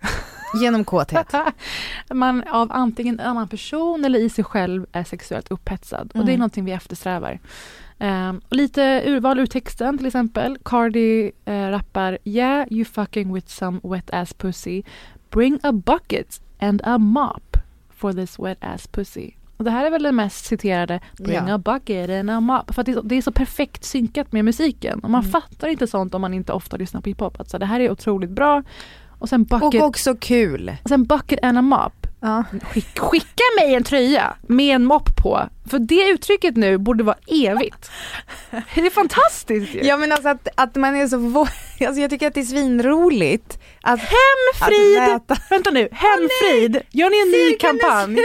[0.60, 1.32] Genom kåthet.
[2.10, 6.06] man av antingen en annan person eller i sig själv är sexuellt upphetsad.
[6.14, 6.38] Och det är Mm.
[6.38, 7.38] någonting vi eftersträvar.
[8.00, 10.58] Ehm, och lite urval ur texten till exempel.
[10.64, 14.82] Cardi eh, rappar Yeah you fucking with some wet ass pussy.
[15.30, 17.56] Bring a bucket and a mop
[17.90, 19.30] for this wet ass pussy.
[19.56, 21.54] Och det här är väl det mest citerade Bring Ja.
[21.54, 22.74] a bucket and a mop.
[22.74, 25.00] För att det är, så, det är så perfekt synkat med musiken.
[25.00, 25.32] Och man Mm.
[25.32, 27.40] fattar inte sånt om man inte ofta lyssnar på hiphop.
[27.40, 28.62] Alltså det här är otroligt bra.
[29.08, 30.76] Och sen bucket, Och också kul.
[30.82, 32.06] och sen bucket and a mop.
[32.62, 35.40] Skick, skicka mig en tröja med en mopp på.
[35.70, 37.90] För det uttrycket nu borde vara evigt.
[38.50, 39.80] Det är fantastiskt ju.
[39.82, 41.48] Ja men alltså att, att man är så vå-
[41.86, 43.58] alltså jag tycker att det är svinroligt.
[43.82, 44.98] Att, Hemfrid!
[44.98, 45.50] Att.
[45.50, 46.82] Vänta nu, Hemfrid!
[46.90, 48.18] Gör ni en ny kampanj?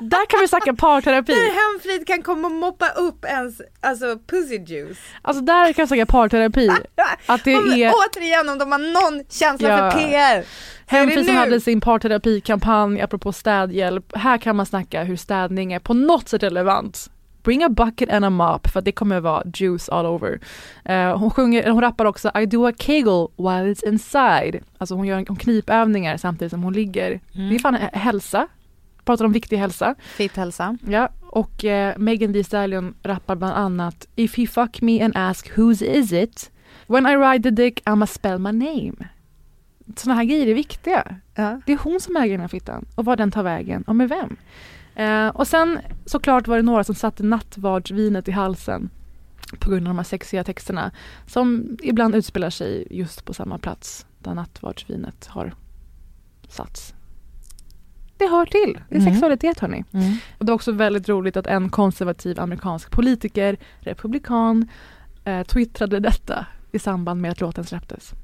[0.00, 1.32] Där kan vi snacka parterapi.
[1.34, 4.98] Där Hemfrid kan komma och moppa upp ens alltså pussy juice.
[5.22, 6.70] Alltså där kan vi snacka parterapi.
[7.26, 9.90] Att det Om, är Återigen om de har någon känsla Ja.
[9.90, 10.44] för PR.
[10.88, 14.16] Hemfrid som hade sin parterapikampanj apropå städhjälp.
[14.16, 17.10] Här kan man snacka hur städning är på något sätt relevant.
[17.42, 20.40] Bring a bucket and a mop för det kommer vara juice all over.
[20.84, 24.60] Eh, hon, sjunger, hon rappar också I do a kegel while it's inside.
[24.78, 27.20] Alltså hon gör hon knipövningar samtidigt som hon ligger.
[27.34, 27.48] Mm.
[27.48, 28.48] Det är fan hälsa.
[29.04, 29.94] Pratar om viktig hälsa.
[30.16, 30.78] Fit hälsa.
[30.88, 35.58] Ja, och eh, Megan Thee Stallion rappar bland annat If you fuck me and ask
[35.58, 36.50] whose is it
[36.86, 38.92] When I ride the dick I'ma spell my name
[39.96, 41.16] Såna här grejer är viktiga.
[41.66, 44.08] Det är hon som äger den här fittan och var den tar vägen och med
[44.08, 44.36] vem.
[44.96, 48.90] Eh, och sen såklart var det några som satte nattvardsvinet i halsen
[49.60, 50.90] på grund av de här sexiga texterna
[51.26, 55.54] som ibland utspelar sig just på samma plats där nattvardsvinet har
[56.48, 56.94] satts.
[58.18, 58.80] Det hör till.
[58.88, 59.12] Det är Mm.
[59.12, 59.84] sexualitet hörni.
[59.92, 60.12] Mm.
[60.38, 64.68] Och det var också väldigt roligt att en konservativ amerikansk politiker, republikan,
[65.24, 68.14] eh, twittrade detta i samband med att låten släpptes.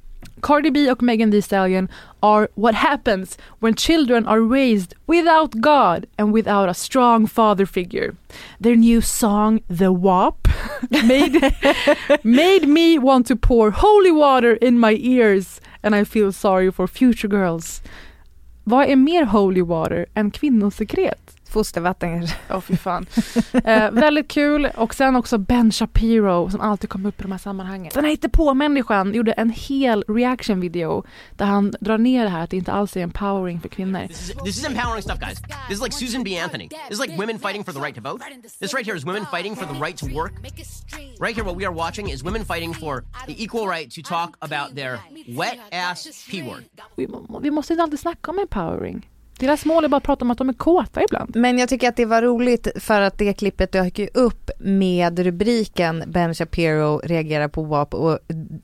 [0.41, 1.89] Cardi B och Megan Thee Stallion
[2.20, 8.14] are what happens when children are raised without God and without a strong father figure.
[8.59, 10.49] Their new song The WAP
[10.91, 11.55] made,
[12.23, 16.87] made me want to pour holy water in my ears and I feel sorry for
[16.87, 17.83] future girls.
[18.64, 21.37] Vad är mer holy water än kvinnosekret?
[21.53, 22.36] Fostervatten kanske.
[22.48, 23.07] Ja, fy fan.
[23.64, 24.68] eh, väldigt kul.
[24.76, 27.90] Och sen också Ben Shapiro som alltid kommer upp i de här sammanhangen.
[27.94, 31.05] Den här på-människan gjorde en hel reaction video
[31.36, 34.07] där han drar ner det här att det inte alls är empowering för kvinnor.
[34.07, 35.42] This is, this is empowering stuff, guys.
[35.68, 36.38] This is like Susan B.
[36.38, 36.68] Anthony.
[36.68, 38.24] This is like women fighting for the right to vote.
[38.61, 40.32] This right here is women fighting for the right to work.
[41.20, 44.36] Right here, what we are watching is women fighting for the equal right to talk
[44.40, 44.98] about their
[45.36, 46.64] wet ass P word.
[46.96, 47.09] Vi,
[47.42, 49.09] vi måste inte alltid snacka om empowering.
[49.43, 51.36] Deras mål är bara att prata om att de är kåta ibland.
[51.36, 55.18] Men jag tycker att det var roligt för att det klippet dök ju upp med
[55.18, 58.18] rubriken Ben Shapiro reagerar på WAP och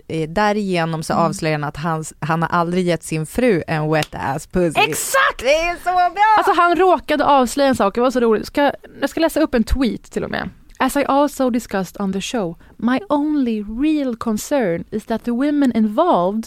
[0.09, 1.25] eh, därigenom så Mm.
[1.25, 4.81] avslöjar han att han, han har aldrig gett sin fru en wet ass pussy.
[4.81, 5.39] Exakt!
[5.39, 6.35] Det är så bra!
[6.39, 8.47] Alltså han råkade avslöja en sak, det var så roligt.
[8.47, 10.51] Ska, jag ska läsa upp en tweet till och med.
[10.79, 15.73] As I also discussed on the show, my only real concern is that the women
[15.77, 16.45] involved,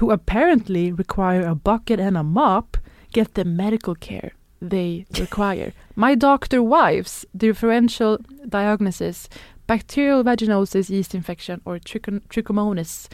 [0.00, 2.76] who apparently require a bucket and a mop,
[3.14, 4.30] get the medical care
[4.70, 5.72] they require.
[5.94, 9.28] My doctor wives differential diagnosis,
[9.66, 13.10] bacterial vaginosis, yeast infection or trichon- trichomonas.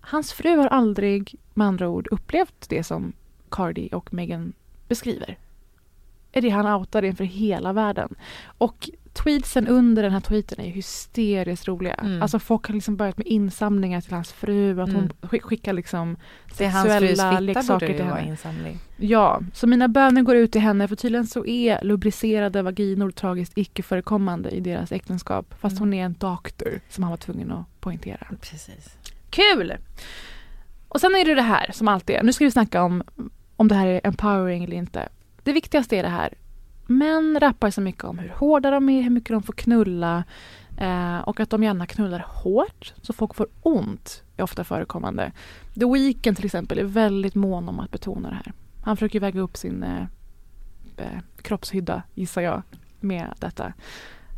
[0.00, 3.12] Hans fru har aldrig med andra ord upplevt det som
[3.50, 4.52] Cardi och Meghan
[4.88, 5.38] beskriver.
[6.32, 8.14] Är det han outar inför hela världen.
[8.58, 11.94] Och tweetsen under den här tweeten är hysteriskt roliga.
[11.94, 12.22] Mm.
[12.22, 15.00] Alltså folk har liksom börjat med insamlingar till hans fru, att Mm.
[15.00, 16.16] hon skick- skickar liksom
[16.52, 18.26] sexuella leksaker till henne.
[18.28, 18.78] insamling.
[18.96, 23.58] Ja, så mina böner går ut till henne för tydligen så är lubricerade vaginor tragiskt
[23.58, 25.54] icke förekommande i deras äktenskap.
[25.60, 25.80] Fast Mm.
[25.80, 28.26] hon är en doktor som han var tvungen att poängtera.
[28.40, 28.96] Precis.
[29.30, 29.74] Kul!
[30.88, 32.22] Och sen är det det här som alltid är.
[32.22, 33.02] Nu ska vi snacka om
[33.56, 35.08] om det här är empowering eller inte.
[35.42, 36.34] Det viktigaste är det här.
[36.86, 40.24] Män rappar så mycket om hur hårda de är, hur mycket de får knulla
[40.76, 45.32] eh, och att de gärna knullar hårt så folk får ont är ofta förekommande.
[45.74, 48.52] The Weeknd till exempel är väldigt mån om att betona det här.
[48.82, 50.02] Han försöker väga upp sin eh,
[50.96, 52.62] eh, kroppshydda, gissar jag,
[53.00, 53.72] med detta.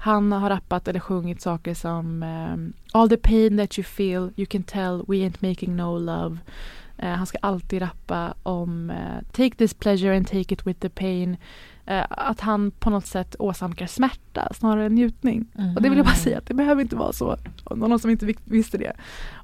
[0.00, 4.46] Han har rappat eller sjungit saker som eh, All the pain that you feel, you
[4.46, 6.38] can tell we ain't making no love.
[6.98, 10.88] Eh, han ska alltid rappa om eh, Take this pleasure and take it with the
[10.88, 11.36] pain.
[11.90, 15.46] Eh, att han på något sätt åsamkar smärta snarare än njutning.
[15.76, 17.36] Och det vill jag bara säga att det behöver inte vara så.
[17.64, 18.92] Om någon som inte visste det.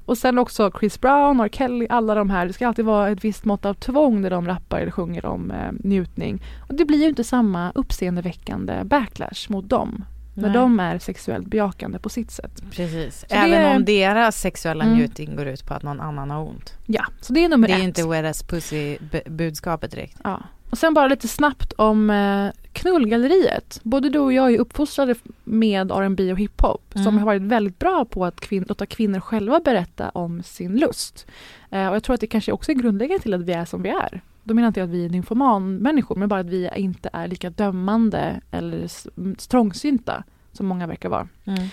[0.05, 1.49] Och sen också Chris Brown, R.
[1.51, 2.45] Kelly, alla de här.
[2.47, 5.51] Det ska alltid vara ett visst mått av tvång när de rappar eller sjunger om
[5.51, 6.41] eh, njutning.
[6.67, 10.05] Och det blir ju inte samma uppseendeväckande backlash mot dem.
[10.37, 10.53] När Nej.
[10.53, 12.63] de är sexuellt bejakande på sitt sätt.
[12.71, 13.25] Precis.
[13.29, 14.95] Så Även är- om deras sexuella Mm.
[14.97, 16.73] njutning går ut på att någon annan har ont.
[16.85, 17.83] Ja, så det är nummer Det är ett.
[17.83, 20.17] inte wet ass pussy bu- budskapet direkt.
[20.23, 20.41] Ja.
[20.69, 23.79] Och sen bara lite snabbt om eh, knullgalleriet.
[23.83, 27.17] Både du och jag är uppfostrade med R&B och hiphop som Mm.
[27.17, 31.25] har varit väldigt bra på att kvin- låta kvinnor själva berätta om sin lust.
[31.71, 33.81] Eh, och jag tror att det kanske också är grundläggande till att vi är som
[33.81, 34.21] vi är.
[34.43, 37.49] Då menar inte jag att vi är nymfoman-människor men bara att vi inte är lika
[37.49, 41.27] dömande eller s- m- strångsynta som många verkar vara.
[41.45, 41.67] Mm.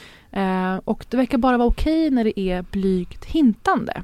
[0.75, 4.03] Eh, och det verkar bara vara okej när det är blygt hintande.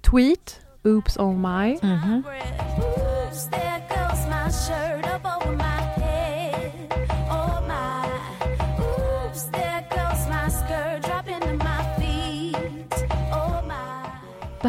[0.00, 1.78] Tweet Oops Oh My.
[1.82, 2.22] Mhm.
[2.26, 3.46] Oops,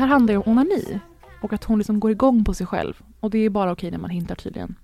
[0.04, 1.00] här handlar ju om onani
[1.42, 3.02] och att hon liksom går igång på sig själv.
[3.20, 4.76] Och det är bara okej när man hintar tydligen.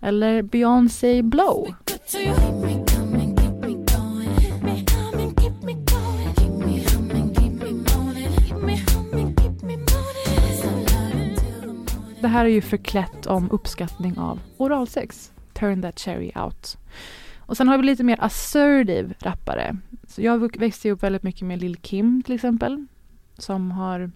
[0.00, 1.74] Eller Beyoncé Blow.
[12.20, 15.32] Det här är ju förklätt om uppskattning av oralsex.
[15.52, 16.76] Turn that cherry out.
[17.38, 19.76] Och sen har vi lite mer assertive rappare.
[20.08, 22.86] Så jag växte upp väldigt mycket med Lil Kim till exempel.
[23.38, 24.10] Som har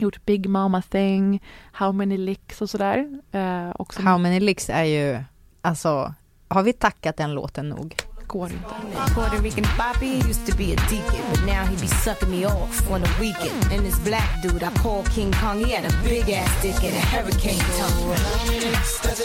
[0.00, 1.42] gjort Big Mama Thing,
[1.72, 3.20] How Many Licks och sådär.
[3.32, 5.20] Eh, och som How many licks är ju,
[5.62, 6.14] alltså,
[6.48, 7.94] har vi tackat den låten nog?
[8.26, 9.14] går inte.
[9.14, 12.90] Puerto Rican Bobby used to be a deacon, but now he be sucking me off
[12.90, 13.72] on the weekend.
[13.72, 16.96] And this black dude I call King Kong, he had a big ass dick and
[16.96, 19.18] a hurricane tongue.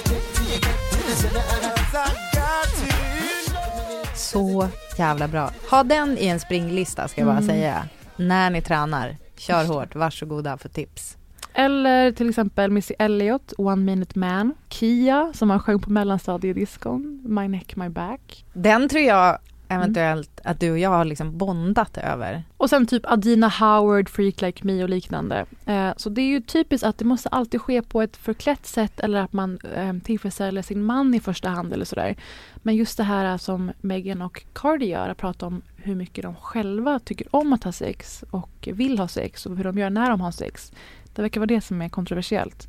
[4.16, 4.68] Så
[4.98, 5.52] jävla bra.
[5.72, 7.48] Ha den i en springlista ska jag bara Mm.
[7.50, 7.88] säga.
[8.16, 9.18] När ni tränar.
[9.38, 11.18] Kör hårt, varsågoda för tips.
[11.54, 14.54] Eller till exempel Missy Elliott, One Minute Man.
[14.70, 18.46] Kia som han sjöng på mellanstadiediskon, My Neck My Back.
[18.54, 19.38] Den tror jag
[19.68, 22.44] eventuellt att du och jag har liksom bondat över.
[22.58, 25.46] Och sen typ Adina Howard, Freak Like Me och liknande.
[25.66, 29.00] Eh, så det är ju typiskt att det måste alltid ske på ett förklätt sätt
[29.00, 32.16] eller att man eh, tillfredsställer sin man i första hand eller sådär.
[32.56, 36.36] Men just det här som Meghan och Cardi gör, att prata om hur mycket de
[36.36, 40.10] själva tycker om att ha sex och vill ha sex och hur de gör när
[40.10, 40.72] de har sex.
[41.16, 42.68] Det verkar vara det som är kontroversiellt.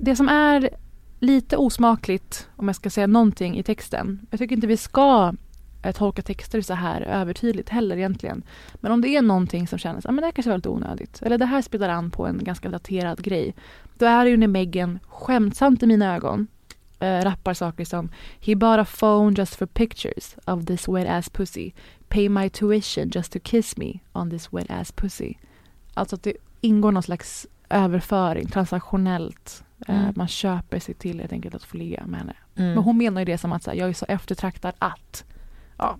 [0.00, 0.70] Det som är
[1.18, 4.26] lite osmakligt, om jag ska säga någonting i texten.
[4.30, 5.32] Jag tycker inte vi ska
[5.92, 8.42] tolka texter så här övertydligt heller egentligen.
[8.74, 11.22] Men om det är någonting som känns, ja men det här kanske var lite onödigt.
[11.22, 13.54] Eller det här spelar an på en ganska daterad grej.
[13.98, 16.46] Då är det ju när Meghan, skämtsamt i mina ögon,
[17.00, 18.08] äh, rappar saker som
[18.40, 21.72] He bought a phone just for pictures of this wet ass pussy.
[22.08, 25.34] Pay my tuition just to kiss me on this wet ass pussy.
[25.94, 29.64] Alltså att det ingår någon slags överföring transaktionellt.
[29.88, 30.12] Eh, Mm.
[30.16, 32.34] man köper sig till helt enkelt att få ligga med henne.
[32.56, 32.74] Mm.
[32.74, 35.24] Men hon menar ju det som att här, jag är så eftertraktad att.
[35.76, 35.98] Ja.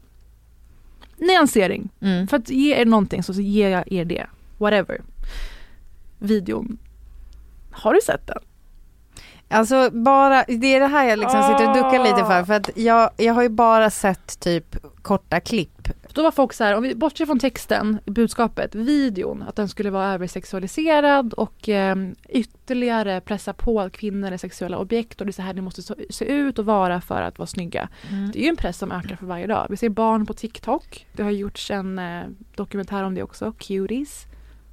[1.17, 1.89] Nyansering.
[2.01, 2.27] Mm.
[2.27, 4.27] För att ge er någonting så, ger jag er det.
[4.59, 5.01] Whatever.
[6.19, 6.79] Videon.
[7.71, 8.39] Har du sett den?
[9.53, 12.45] Alltså bara, det är det här jag liksom sitter och duckar lite för.
[12.45, 15.89] För att jag, jag har ju bara sett typ korta klipp.
[16.15, 19.91] Då var folk så här, om vi bortser från texten, budskapet, videon, att den skulle
[19.91, 21.97] vara översexualiserad och eh,
[22.29, 25.83] ytterligare pressa på att kvinnor är sexuella objekt och det är så här det måste
[26.11, 27.89] se ut och vara för att vara snygga.
[28.11, 28.31] Mm.
[28.31, 29.67] Det är ju en press som ökar för varje dag.
[29.71, 31.07] Vi ser barn på TikTok.
[31.13, 32.23] Det har gjorts en eh,
[32.55, 34.27] dokumentär om det också, Cuties,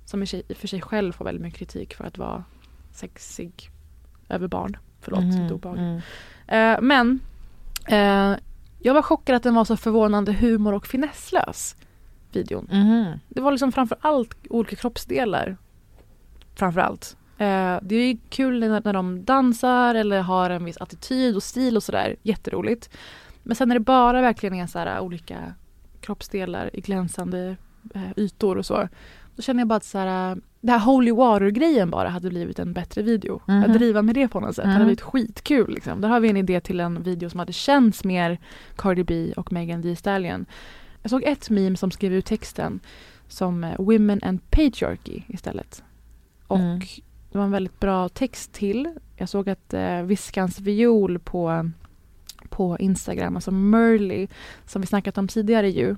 [0.06, 2.44] som i och för sig själv får väldigt mycket kritik för att vara
[2.92, 3.72] sexig
[4.30, 4.78] över barn.
[5.02, 6.04] Förlåt, Mhm, lite obehagligt.
[6.48, 6.76] mm.
[6.76, 7.20] Eh, men
[7.88, 8.40] eh,
[8.80, 11.76] jag var chockad att den var så förvånande humor och finesslös.
[12.32, 12.68] Videon.
[12.72, 13.20] Mhm.
[13.30, 15.58] Det var liksom framför allt olika kroppsdelar.
[16.56, 17.18] Framför allt.
[17.38, 21.76] Eh, det är kul när, när de dansar eller har en viss attityd och stil
[21.78, 22.16] och sådär.
[22.24, 22.90] Jätteroligt.
[23.44, 25.54] Men sen när det bara verkligen är så här olika
[26.02, 27.56] kroppsdelar i glänsande
[27.96, 28.88] eh, ytor och så.
[29.40, 32.74] Då känner jag bara att så här, det här Holy Water-grejen bara hade blivit en
[32.74, 33.42] bättre video.
[33.48, 33.64] Mhm.
[33.64, 34.64] Att driva med det på något sätt.
[34.66, 34.88] Det hade Mhm.
[34.88, 35.74] blivit skitkul.
[35.74, 36.02] Liksom.
[36.02, 38.38] Där har vi en idé till en video som hade känts mer
[38.76, 40.46] Cardi B och Megan Thee Stallion.
[41.02, 42.80] Jag såg ett meme som skrev ut texten
[43.28, 45.84] som eh, Women and Patriarchy istället.
[46.48, 46.80] Och Mm.
[47.32, 48.94] det var en väldigt bra text till.
[49.18, 51.70] Jag såg att eh, Viskans viol på,
[52.50, 54.28] på Instagram, alltså Merly,
[54.66, 55.96] som vi snackat om tidigare ju.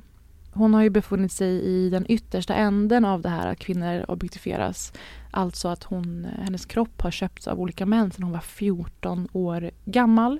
[0.54, 4.94] Hon har ju befunnit sig i den yttersta änden av det här att kvinnor objektifieras.
[5.32, 9.72] Alltså att hon, hennes kropp har köpts av olika män sedan hon var 14 år
[9.86, 10.40] gammal.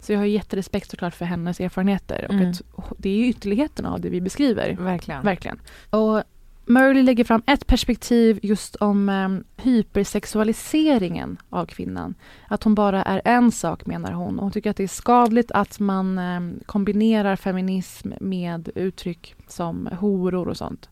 [0.00, 2.24] Så jag har jätterespekt såklart för hennes erfarenheter.
[2.28, 2.52] Och Mm.
[2.98, 4.76] det är ju ytterligheten av det vi beskriver.
[4.80, 5.22] Verkligen.
[5.24, 5.60] Verkligen.
[5.90, 6.22] Och
[6.68, 12.14] Merly lägger fram ett perspektiv just om eh, hypersexualiseringen av kvinnan.
[12.48, 14.38] Att hon bara är en sak menar hon.
[14.38, 19.88] Och hon tycker att det är skadligt att man eh, kombinerar feminism med uttryck som
[20.00, 20.88] horor och sånt.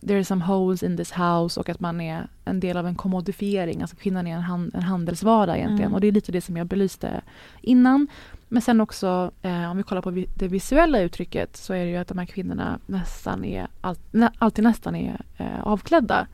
[0.00, 2.94] There are some holes in this house och att man är en del av en
[2.94, 3.80] kommodifiering.
[3.80, 5.82] Alltså kvinnan är en, han, en handelsvara egentligen.
[5.82, 5.94] Mm.
[5.94, 7.20] Och det är lite det som jag belyste
[7.60, 8.08] innan.
[8.54, 11.90] Men sen också eh, om vi kollar på vi- det visuella uttrycket så är det
[11.90, 16.26] ju att de här kvinnorna nästan är, all, nä, alltid nästan är eh, avklädda.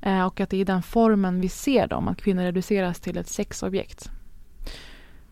[0.00, 3.18] Eh, och att det är i den formen vi ser dem, att kvinnor reduceras till
[3.18, 4.10] ett sexobjekt.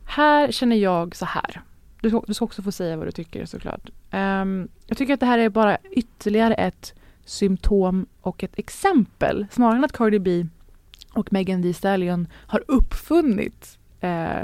[0.05, 1.62] Här känner jag så här.
[2.01, 3.91] Du ska, du ska också få säga vad du tycker såklart.
[4.11, 9.47] Ehm, jag tycker att det här är bara ytterligare ett symptom och ett exempel.
[9.51, 10.47] Snarare än att Cardi B
[11.12, 14.41] och Megan Thee Stallion har uppfunnit eh,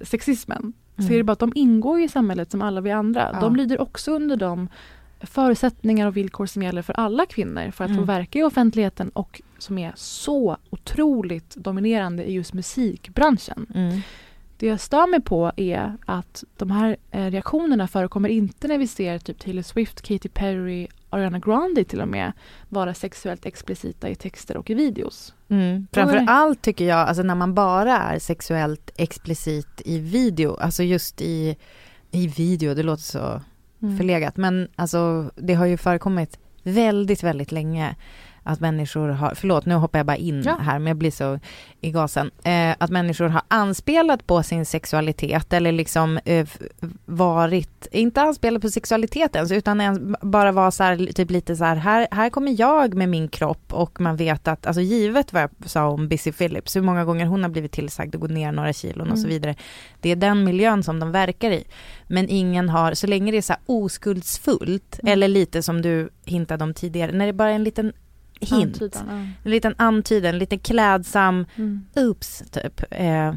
[0.00, 0.72] sexismen.
[0.96, 1.12] Så Mm.
[1.14, 3.30] är det bara att de ingår i samhället som alla vi andra.
[3.32, 3.40] Ja.
[3.40, 4.68] De lyder också under de
[5.20, 8.06] förutsättningar och villkor som gäller för alla kvinnor för att få Mm.
[8.06, 13.66] verka i offentligheten och som är så otroligt dominerande i just musikbranschen.
[13.74, 14.00] Mm.
[14.56, 18.86] Det jag stör mig på är att de här eh, reaktionerna förekommer inte när vi
[18.86, 22.32] ser typ Taylor Swift, Katy Perry, Ariana Grande till och med
[22.68, 25.34] vara sexuellt explicita i texter och i videos.
[25.48, 25.86] Mm.
[25.90, 29.98] Då är Framför det- allt tycker jag, alltså när man bara är sexuellt explicit i
[29.98, 31.56] video, alltså just i,
[32.10, 33.40] i video, det låter så
[33.82, 33.96] Mm.
[33.98, 37.96] förlegat, men alltså det har ju förekommit väldigt, väldigt länge
[38.42, 40.56] att människor har, förlåt nu hoppar jag bara in Ja.
[40.60, 41.38] här men jag blir så
[41.80, 46.46] i gasen, eh, att människor har anspelat på sin sexualitet eller liksom eh,
[47.04, 51.64] varit, inte anspelat på sexualitet ens utan ens bara var så här, typ lite så
[51.64, 55.42] här, här, här kommer jag med min kropp och man vet att, alltså givet vad
[55.42, 58.52] jag sa om Busy Phillips, hur många gånger hon har blivit tillsagd att gå ner
[58.52, 59.30] några kilon och så Mm.
[59.34, 59.54] vidare.
[60.00, 61.64] Det är den miljön som de verkar i.
[62.06, 65.12] Men ingen har, så länge det är så oskuldsfullt, Mm.
[65.12, 67.92] eller lite som du hintade om tidigare, när det bara är en liten
[68.42, 68.74] hint.
[68.82, 69.14] Antydan, ja.
[69.44, 71.84] En liten antydan, en liten klädsam, Mm.
[71.96, 72.82] oops, typ.
[72.90, 73.34] Eh,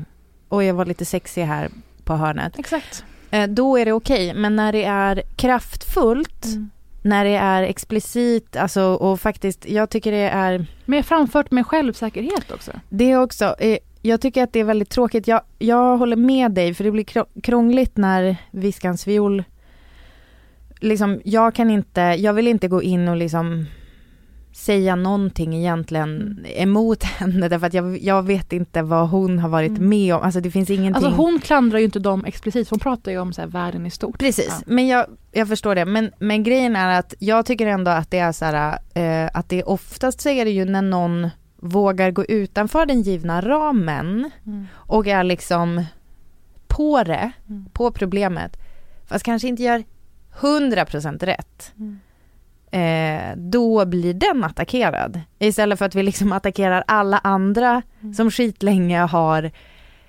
[0.50, 1.70] och jag var lite sexig här
[2.04, 2.60] på hörnet.
[2.60, 3.06] Exakt.
[3.32, 6.70] Eh, då är det okej, men när det är kraftfullt, Mm.
[7.02, 12.52] när det är explicit, alltså och faktiskt, jag tycker det är Men framfört med självsäkerhet
[12.52, 12.72] också.
[12.90, 15.28] det också, eh, jag tycker att det är väldigt tråkigt.
[15.28, 19.44] Jag, jag håller med dig för det blir krångligt när viskans viol,
[20.80, 23.66] liksom jag kan inte, jag vill inte gå in och liksom
[24.56, 26.46] säga någonting egentligen Mm.
[26.46, 29.90] emot henne därför att jag, jag vet inte vad hon har varit Mm.
[29.90, 31.04] med om, alltså det finns ingenting.
[31.06, 33.92] Alltså hon klandrar ju inte dem explicit, hon pratar ju om så här världen i
[33.92, 34.20] stort.
[34.20, 34.64] Precis, Ja.
[34.74, 35.86] men jag, jag förstår det.
[35.86, 39.50] Men, men grejen är att jag tycker ändå att det är så här, eh, att
[39.50, 44.66] det oftast så är det ju när någon vågar gå utanför den givna ramen Mm.
[44.76, 45.86] och är liksom
[46.68, 47.66] på det, Mm.
[47.74, 48.58] på problemet,
[49.08, 49.84] fast kanske inte gör
[50.40, 51.72] 100% rätt.
[51.78, 52.00] Mm.
[52.76, 55.22] Eh, då blir den attackerad.
[55.40, 58.14] Istället för att vi liksom attackerar alla andra Mm.
[58.14, 59.52] som skitlänge har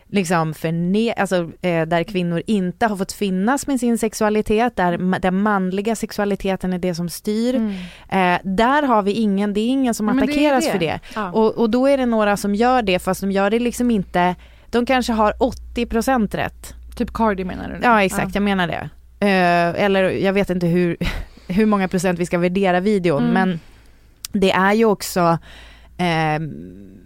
[0.08, 5.20] liksom förne- alltså, eh, där kvinnor inte har fått finnas med sin sexualitet, där ma-
[5.20, 7.54] den manliga sexualiteten är det som styr.
[7.54, 7.70] Mm.
[8.08, 10.70] Eh, där har vi ingen, det är ingen som Ja, men det attackeras det.
[10.72, 11.00] för det.
[11.14, 11.30] Ja.
[11.32, 14.34] Och, och då är det några som gör det fast de gör det liksom inte,
[14.70, 16.74] de kanske har 80% rätt.
[16.96, 17.74] Typ Cardi menar du?
[17.74, 17.80] nu?
[17.82, 18.88] Ja exakt, jag menar det.
[19.26, 20.96] Eh, eller jag vet inte hur,
[21.48, 23.34] hur många procent vi ska värdera videon Mm.
[23.34, 23.60] men
[24.32, 25.38] det är ju också,
[25.96, 26.98] ehm,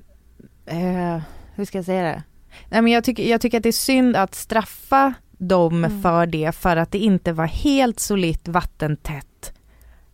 [0.66, 1.18] eh,
[1.55, 2.22] hur ska jag säga det?
[2.68, 6.03] Nej, men jag, tycker, jag tycker att det är synd att straffa dem Mm.
[6.03, 9.53] för det för att det inte var helt solitt vattentätt.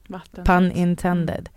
[0.09, 0.45] Vatten.
[0.45, 1.49] Pun intended.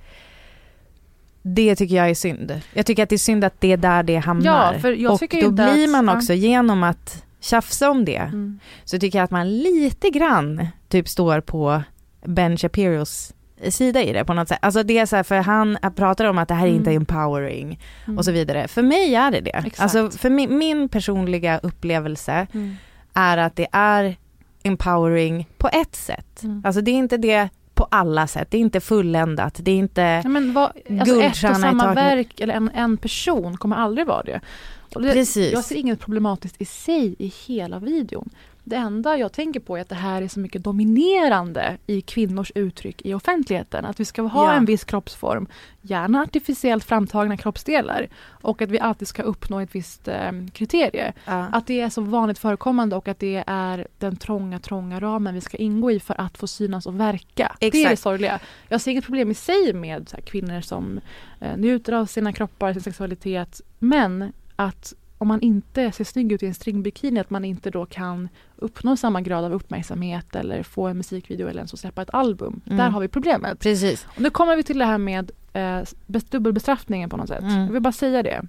[1.41, 2.61] Det tycker jag är synd.
[2.74, 4.74] Jag tycker att det är synd att det är där det hamnar.
[4.84, 8.59] Ja, och då blir att- man också genom att tjafsa om det Mm.
[8.84, 11.84] så tycker jag att man lite grann typ står på
[12.26, 13.34] Ben Shapiros
[13.70, 14.59] sida i det på något sätt.
[14.61, 17.01] Alltså det är så här, för han pratar om att det här är inte Mm.
[17.01, 18.17] empowering Mm.
[18.17, 18.67] och så vidare.
[18.67, 19.49] För mig är det det.
[19.51, 19.80] Exakt.
[19.80, 22.76] Alltså för min, min personliga upplevelse Mm.
[23.13, 24.15] är att det är
[24.63, 26.43] empowering på ett sätt.
[26.43, 26.61] Mm.
[26.65, 30.01] Alltså det är inte det på alla sätt, det är inte fulländat, det är inte
[30.24, 34.24] Ja, men vad, alltså ett och samma verk eller en, en person kommer aldrig vara
[34.24, 34.41] det.
[34.89, 35.13] Det.
[35.13, 35.53] Precis.
[35.53, 38.30] Jag ser inget problematiskt i sig i hela videon.
[38.70, 42.51] Det enda jag tänker på är att det här är så mycket dominerande i kvinnors
[42.55, 43.86] uttryck i offentligheten.
[43.86, 44.53] Att vi ska ha Ja.
[44.53, 45.47] en viss kroppsform,
[45.82, 51.13] gärna artificiellt framtagna kroppsdelar och att vi alltid ska uppnå ett visst eh, kriterie.
[51.26, 51.45] Ja.
[51.51, 55.41] Att det är så vanligt förekommande och att det är den trånga, trånga ramen vi
[55.41, 57.55] ska ingå i för att få synas och verka.
[57.59, 58.01] Det är det Exakt.
[58.01, 58.39] sorgliga.
[58.67, 60.99] Jag ser inget problem i sig med här, kvinnor som
[61.39, 63.61] eh, njuter av sina kroppar, sin sexualitet.
[63.80, 67.86] Men att om man inte ser snygg ut i en stringbikini, att man inte då
[67.86, 72.13] kan uppnå samma grad av uppmärksamhet eller få en musikvideo eller ens att släppa ett
[72.13, 72.61] album.
[72.65, 72.78] Mm.
[72.78, 73.59] Där har vi problemet.
[73.59, 74.07] Precis.
[74.15, 75.59] Och nu kommer vi till det här med eh,
[76.07, 77.41] bes- dubbelbestraffningen på något sätt.
[77.41, 77.59] Mm.
[77.65, 78.41] Jag vill bara säga det.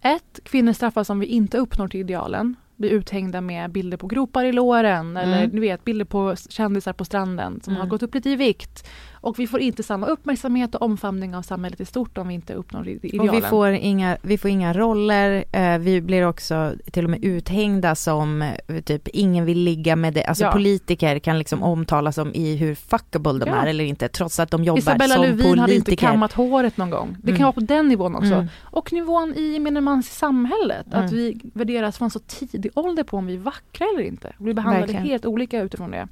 [0.00, 2.56] Ett, kvinnor straffas om vi inte uppnår till idealen.
[2.76, 5.50] Blir uthängda med bilder på gropar i låren eller Mm.
[5.50, 7.80] ni vet bilder på kändisar på stranden som Mm.
[7.80, 8.88] har gått upp lite i vikt.
[9.20, 12.54] Och vi får inte samma uppmärksamhet och omfamning av samhället i stort om vi inte
[12.54, 13.28] uppnår i- idealen.
[13.28, 17.24] Och vi får inga, vi får inga roller, eh, vi blir också till och med
[17.24, 20.24] uthängda som eh, typ ingen vill ligga med det.
[20.24, 20.52] Alltså Ja.
[20.52, 23.56] politiker kan liksom omtalas om i hur fuckable de Ja.
[23.56, 25.60] är eller inte trots att de jobbar Isabella som Lövin politiker.
[25.60, 27.16] hade inte kammat håret någon gång.
[27.22, 27.42] Det kan Mm.
[27.42, 28.34] vara på den nivån också.
[28.34, 28.46] Mm.
[28.62, 30.86] Och nivån i gemene mans samhället.
[30.90, 31.10] Att Mm.
[31.14, 34.32] vi värderas från så tidig ålder på om vi är vackra eller inte.
[34.38, 35.02] Vi Verkligen.
[35.02, 36.08] helt olika utifrån det.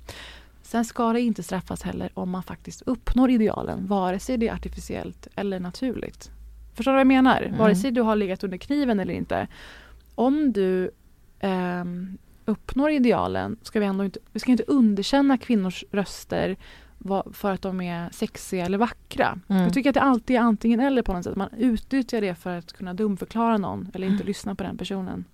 [0.74, 4.54] Sen ska det inte straffas heller om man faktiskt uppnår idealen, vare sig det är
[4.54, 6.30] artificiellt eller naturligt.
[6.74, 7.42] Förstår du vad jag menar?
[7.42, 7.58] Mm.
[7.58, 9.46] Vare sig du har legat under kniven eller inte.
[10.14, 10.90] Om du
[11.40, 16.56] ehm, uppnår idealen ska vi ändå inte, vi ska inte underkänna kvinnors röster
[17.32, 19.38] för att de är sexiga eller vackra.
[19.48, 19.62] Mm.
[19.62, 21.36] Jag tycker att det alltid är antingen eller på något sätt.
[21.36, 24.26] Man utnyttjar det för att kunna dumförklara någon eller inte Mm.
[24.26, 25.24] lyssna på den personen.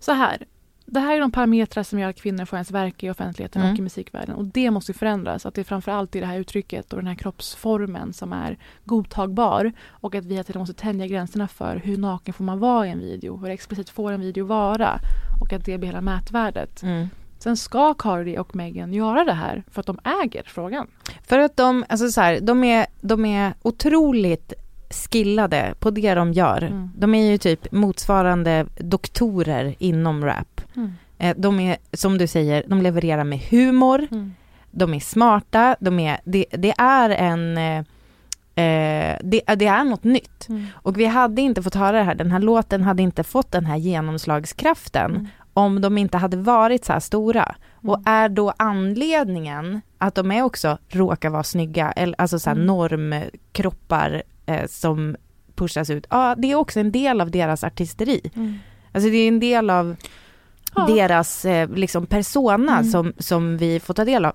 [0.00, 0.46] Så här.
[0.90, 3.72] Det här är de parametrar som gör att kvinnor får ens verka i offentligheten Mm.
[3.72, 4.34] och i musikvärlden.
[4.34, 5.46] Och det måste ju förändras.
[5.46, 9.72] Att det är framförallt är det här uttrycket och den här kroppsformen som är godtagbar.
[9.90, 12.90] Och att vi hela tiden måste tänja gränserna för hur naken får man vara i
[12.90, 13.36] en video.
[13.36, 15.00] Hur explicit får en video vara.
[15.40, 16.82] Och att det blir hela mätvärdet.
[16.82, 17.08] Mm.
[17.38, 20.86] Sen ska Cardi och Meghan göra det här för att de äger frågan.
[21.22, 24.52] För att de, alltså så här, de är, de är otroligt
[24.90, 26.62] skillade på det de gör.
[26.62, 26.90] Mm.
[26.96, 30.57] De är ju typ motsvarande doktorer inom rap.
[30.78, 30.92] Mm.
[31.18, 34.34] Eh, De är, som du säger, de levererar med humor, Mm.
[34.70, 37.78] de är smarta, de är, det, det är en eh,
[38.64, 40.48] eh, det, det är något nytt.
[40.48, 40.66] Mm.
[40.74, 43.66] Och vi hade inte fått höra det här, den här låten hade inte fått den
[43.66, 45.26] här genomslagskraften Mm.
[45.54, 47.54] om de inte hade varit så här stora.
[47.82, 52.56] Och är då anledningen att de är också råkar vara snygga, eller alltså så här
[52.56, 52.66] Mm.
[52.66, 55.16] normkroppar eh, som
[55.54, 58.30] pushas ut, ja det är också en del av deras artisteri.
[58.36, 58.58] Mm.
[58.92, 59.96] Alltså det är en del av
[60.74, 60.86] Ja.
[60.86, 62.84] deras eh, liksom persona Mm.
[62.90, 64.32] som, som vi får ta del av.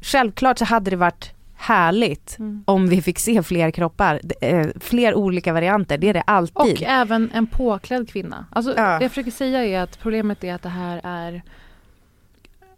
[0.00, 2.62] Självklart så hade det varit härligt Mm.
[2.66, 6.56] om vi fick se fler kroppar, eh, fler olika varianter, det är det alltid.
[6.76, 8.46] Och även en påklädd kvinna.
[8.50, 8.98] Alltså, Ja.
[8.98, 11.42] Det jag försöker säga är att problemet är att det här är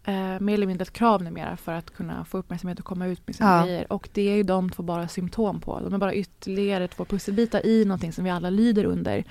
[0.05, 3.27] eh, mer eller mindre ett krav numera för att kunna få uppmärksamhet och komma ut
[3.27, 3.65] med sina Ja.
[3.65, 3.93] grejer.
[3.93, 5.81] Och det är ju de två bara symptom på.
[5.81, 9.25] De är bara ytterligare två pusselbitar i någonting som vi alla lider under.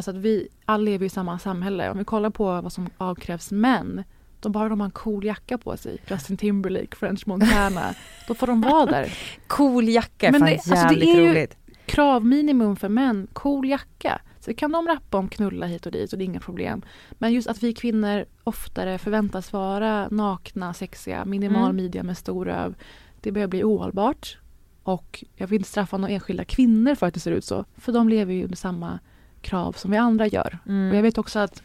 [0.00, 1.90] Alltså att vi alla lever i samma samhälle.
[1.90, 4.04] Om vi kollar på vad som avkrävs män.
[4.40, 5.98] De bara de har en cool jacka på sig.
[6.10, 7.94] Justin Timberlake, French Montana.
[8.28, 9.12] då får de vara där.
[9.46, 11.56] Cool jacka är Men fan det- alltså, det jävligt är ju- roligt.
[11.86, 14.20] kravminimum för män, cool jacka.
[14.40, 16.82] Så kan de rappa om knulla hit och dit och det är inga problem.
[17.12, 21.76] Men just att vi kvinnor oftare förväntas vara nakna, sexiga, minimal Mm.
[21.76, 22.74] midja med stor röv.
[23.20, 24.38] Det börjar bli ohållbart.
[24.82, 27.64] Och jag vill inte straffa några enskilda kvinnor för att det ser ut så.
[27.76, 28.98] För de lever ju under samma
[29.42, 30.58] krav som vi andra gör.
[30.66, 30.90] Mm.
[30.90, 31.62] Och jag vet också att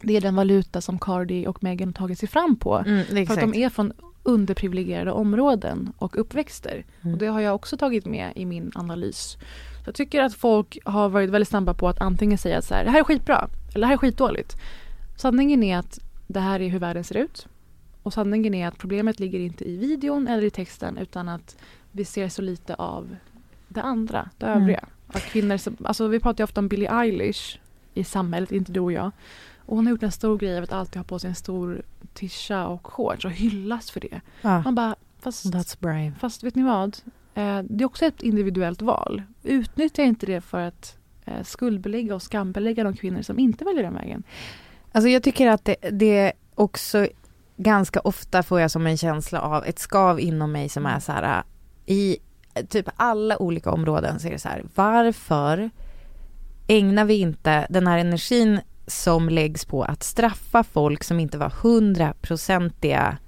[0.00, 2.78] det är den valuta som Cardi och Meghan tagit sig fram på.
[2.78, 3.92] Mm, För att de är från
[4.22, 6.84] underprivilegierade områden och uppväxter.
[7.02, 7.12] Mm.
[7.14, 9.36] Och det har jag också tagit med i min analys.
[9.84, 12.84] Så jag tycker att folk har varit väldigt snabba på att antingen säga så här,
[12.84, 14.56] det här är skitbra eller det här är skitdåligt.
[15.16, 17.46] Sanningen är att det här är hur världen ser ut.
[18.02, 21.56] Och sanningen är att problemet ligger inte i videon eller i texten utan att
[21.92, 23.16] vi ser så lite av
[23.68, 24.66] det andra, det Mm.
[25.08, 27.58] Att kvinnor, som- alltså vi pratar ju ofta om Billie Eilish
[27.94, 29.10] i samhället, inte du och jag.
[29.58, 31.82] Och hon har gjort en stor grej av att alltid ha på sig en stor
[32.14, 34.20] tisha och shorts och hyllas för det.
[34.42, 34.62] Ja.
[34.62, 36.12] Man bara, fast, That's brave.
[36.20, 36.96] fast vet ni vad?
[37.34, 39.22] Eh, det är också ett individuellt val.
[39.42, 43.94] Utnyttja inte det för att eh, skuldbelägga och skambelägga de kvinnor som inte väljer den
[43.94, 44.22] vägen.
[44.92, 47.06] Alltså jag tycker att det, det också
[47.56, 51.12] ganska ofta får jag som en känsla av ett skav inom mig som är så
[51.12, 51.42] här
[51.86, 52.16] i
[52.62, 55.70] typ alla olika områden så är det så här varför
[56.66, 61.52] ägnar vi inte den här energin som läggs på att straffa folk som inte var
[61.62, 63.18] hundraprocentiga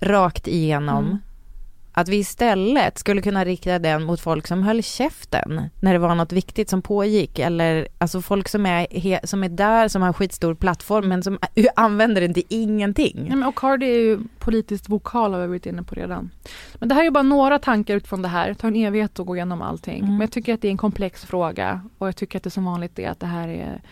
[0.00, 1.18] rakt igenom Mm
[1.98, 6.14] att vi istället skulle kunna rikta den mot folk som höll käften när det var
[6.14, 10.06] något viktigt som pågick eller alltså folk som är, he, som är där som har
[10.06, 11.38] en skitstor plattform men som
[11.76, 13.16] använder den till ingenting.
[13.16, 16.30] Nej, men och Cardi är ju politiskt vokal har vi varit inne på redan.
[16.74, 18.48] Men det här är bara några tankar utifrån det här.
[18.48, 19.98] Det tar en evighet att gå igenom allting.
[19.98, 20.10] Mm.
[20.10, 22.64] Men jag tycker att det är en komplex fråga och jag tycker att det som
[22.64, 23.82] vanligt är att det här är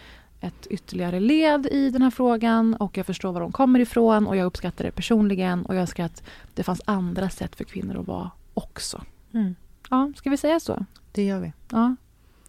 [0.47, 4.37] ett ytterligare led i den här frågan och jag förstår var de kommer ifrån och
[4.37, 6.23] jag uppskattar det personligen och jag önskar att
[6.55, 9.03] det fanns andra sätt för kvinnor att vara också.
[9.35, 9.55] Mm.
[9.91, 10.85] Ja, ska vi säga så?
[11.13, 11.53] Det gör vi.
[11.71, 11.97] Ja.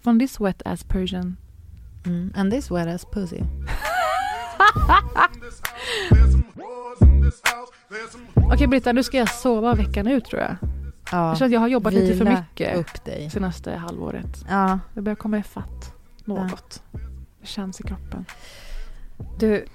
[0.02, 1.38] Från this wet ass Persian.
[2.06, 2.34] Mm.
[2.36, 3.40] And this wet ass pussy.
[8.54, 10.56] Okej Britta, nu ska jag sova veckan ut tror jag.
[11.12, 13.30] Ja, Jag känner att jag har jobbat lite för mycket upp dig.
[13.30, 14.46] senaste halvåret.
[14.50, 14.80] Ja.
[14.94, 15.94] Jag börjar komma ifatt
[16.26, 16.84] något.
[16.92, 17.00] Det
[17.46, 18.26] känns i kroppen.
[19.40, 19.66] Du,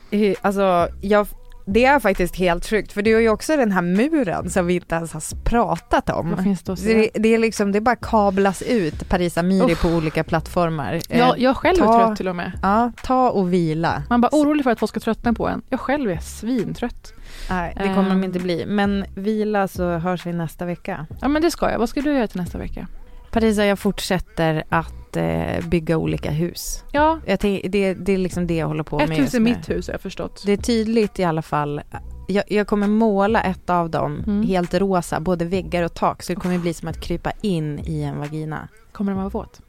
[0.41, 1.27] alltså jag,
[1.67, 4.75] det är faktiskt helt sjukt för du har ju också den här muren som vi
[4.75, 6.37] inte ens har pratat om.
[6.43, 7.11] Finns det Så säga?
[7.15, 9.83] det, det är liksom, det bara kablas ut Paris Amiri Uff.
[9.83, 10.95] på olika plattformar.
[11.09, 12.53] Eh, Jag, jag själv är trött till och med.
[12.63, 14.03] Ja, ta och vila.
[14.09, 15.63] Man bara orolig för att folk ska tröttna på en.
[15.69, 17.13] Jag själv är svintrött.
[17.51, 18.25] Nej, det kommer de Ehm.
[18.25, 18.65] inte bli.
[18.67, 21.07] Men vila så hörs vi nästa vecka.
[21.21, 21.79] Ja men det ska jag.
[21.79, 22.87] Vad ska du göra till nästa vecka?
[23.31, 26.85] Parisa, jag fortsätter att eh, bygga olika hus.
[26.93, 29.35] Ja, Jag tänk, det, det är liksom det jag håller på ett med hus just
[29.35, 29.45] är nu.
[29.51, 30.43] mitt hus har jag förstått.
[30.47, 31.81] Det är tydligt i alla fall.
[32.29, 34.43] Jag, jag kommer måla ett av dem Mm.
[34.43, 36.23] helt rosa, både väggar och tak.
[36.23, 38.69] Så det kommer bli som att krypa in i en vagina.
[38.93, 39.61] Kommer den vara våt?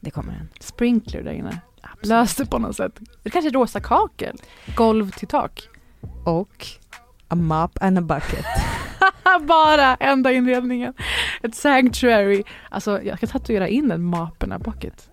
[0.00, 0.48] Det kommer en.
[0.60, 1.58] Sprinkler där inne.
[2.02, 2.92] Lös det på något sätt.
[3.22, 4.36] Det kanske är rosa kakel.
[4.76, 5.68] Golv till tak.
[6.24, 6.66] Och
[7.28, 8.44] a mop and a bucket.
[9.46, 10.94] Bara enda inredningen.
[11.42, 12.42] Ett sanctuary.
[12.70, 15.10] Alltså jag kan tatuera in en mop and a bucket.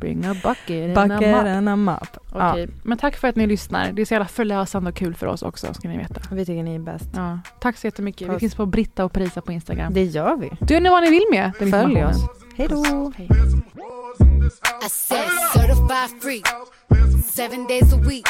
[0.00, 2.08] Bring a bucket, and a Bucket and a mop.
[2.32, 3.92] Okej, men tack för att ni lyssnar.
[3.92, 6.20] Det är så jävla förlösande och kul för oss också, ska ni veta.
[6.32, 7.10] Vi tycker ni är bäst.
[7.14, 8.28] Ja, tack så jättemycket.
[8.28, 8.40] Vi Puss.
[8.40, 9.92] finns på Britta och Parisa på Instagram.
[9.94, 10.50] Det gör vi.
[10.60, 12.28] Du ni vad ni vill med Följ oss.
[12.56, 13.12] Hej då.
[14.82, 16.42] I said certified free,
[17.22, 18.26] seven days a week.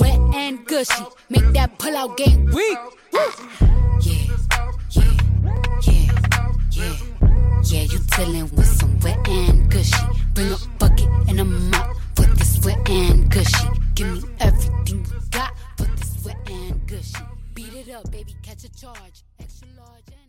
[0.00, 2.78] Wet and gushy, make that pull out game weak.
[3.12, 3.30] Yeah,
[4.00, 4.36] yeah,
[4.90, 6.12] yeah,
[6.72, 6.94] yeah.
[7.64, 10.06] Yeah, you dealing with some wet and gushy.
[10.34, 13.68] Bring a bucket and a mop for this wet and gushy.
[13.94, 17.22] Give me everything you got for this wet and gushy.
[17.54, 19.24] Beat it up, baby, catch a charge.
[19.38, 20.28] Extra large and